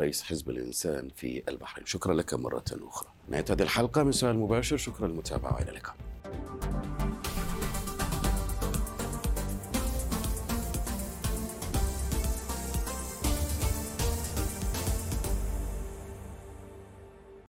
رئيس 0.00 0.22
حزب 0.22 0.50
الإنسان 0.50 1.08
في 1.16 1.42
البحرين. 1.48 1.86
شكرا 1.86 2.14
لك 2.14 2.34
مرة 2.34 2.64
أخرى. 2.70 3.08
نهاية 3.28 3.44
هذه 3.50 3.62
الحلقة 3.62 4.02
من 4.02 4.12
سؤال 4.12 4.38
مباشر. 4.38 4.76
شكرا 4.76 5.08
للمتابعة. 5.08 5.54
وإلى 5.54 5.70
اللقاء. 5.70 5.96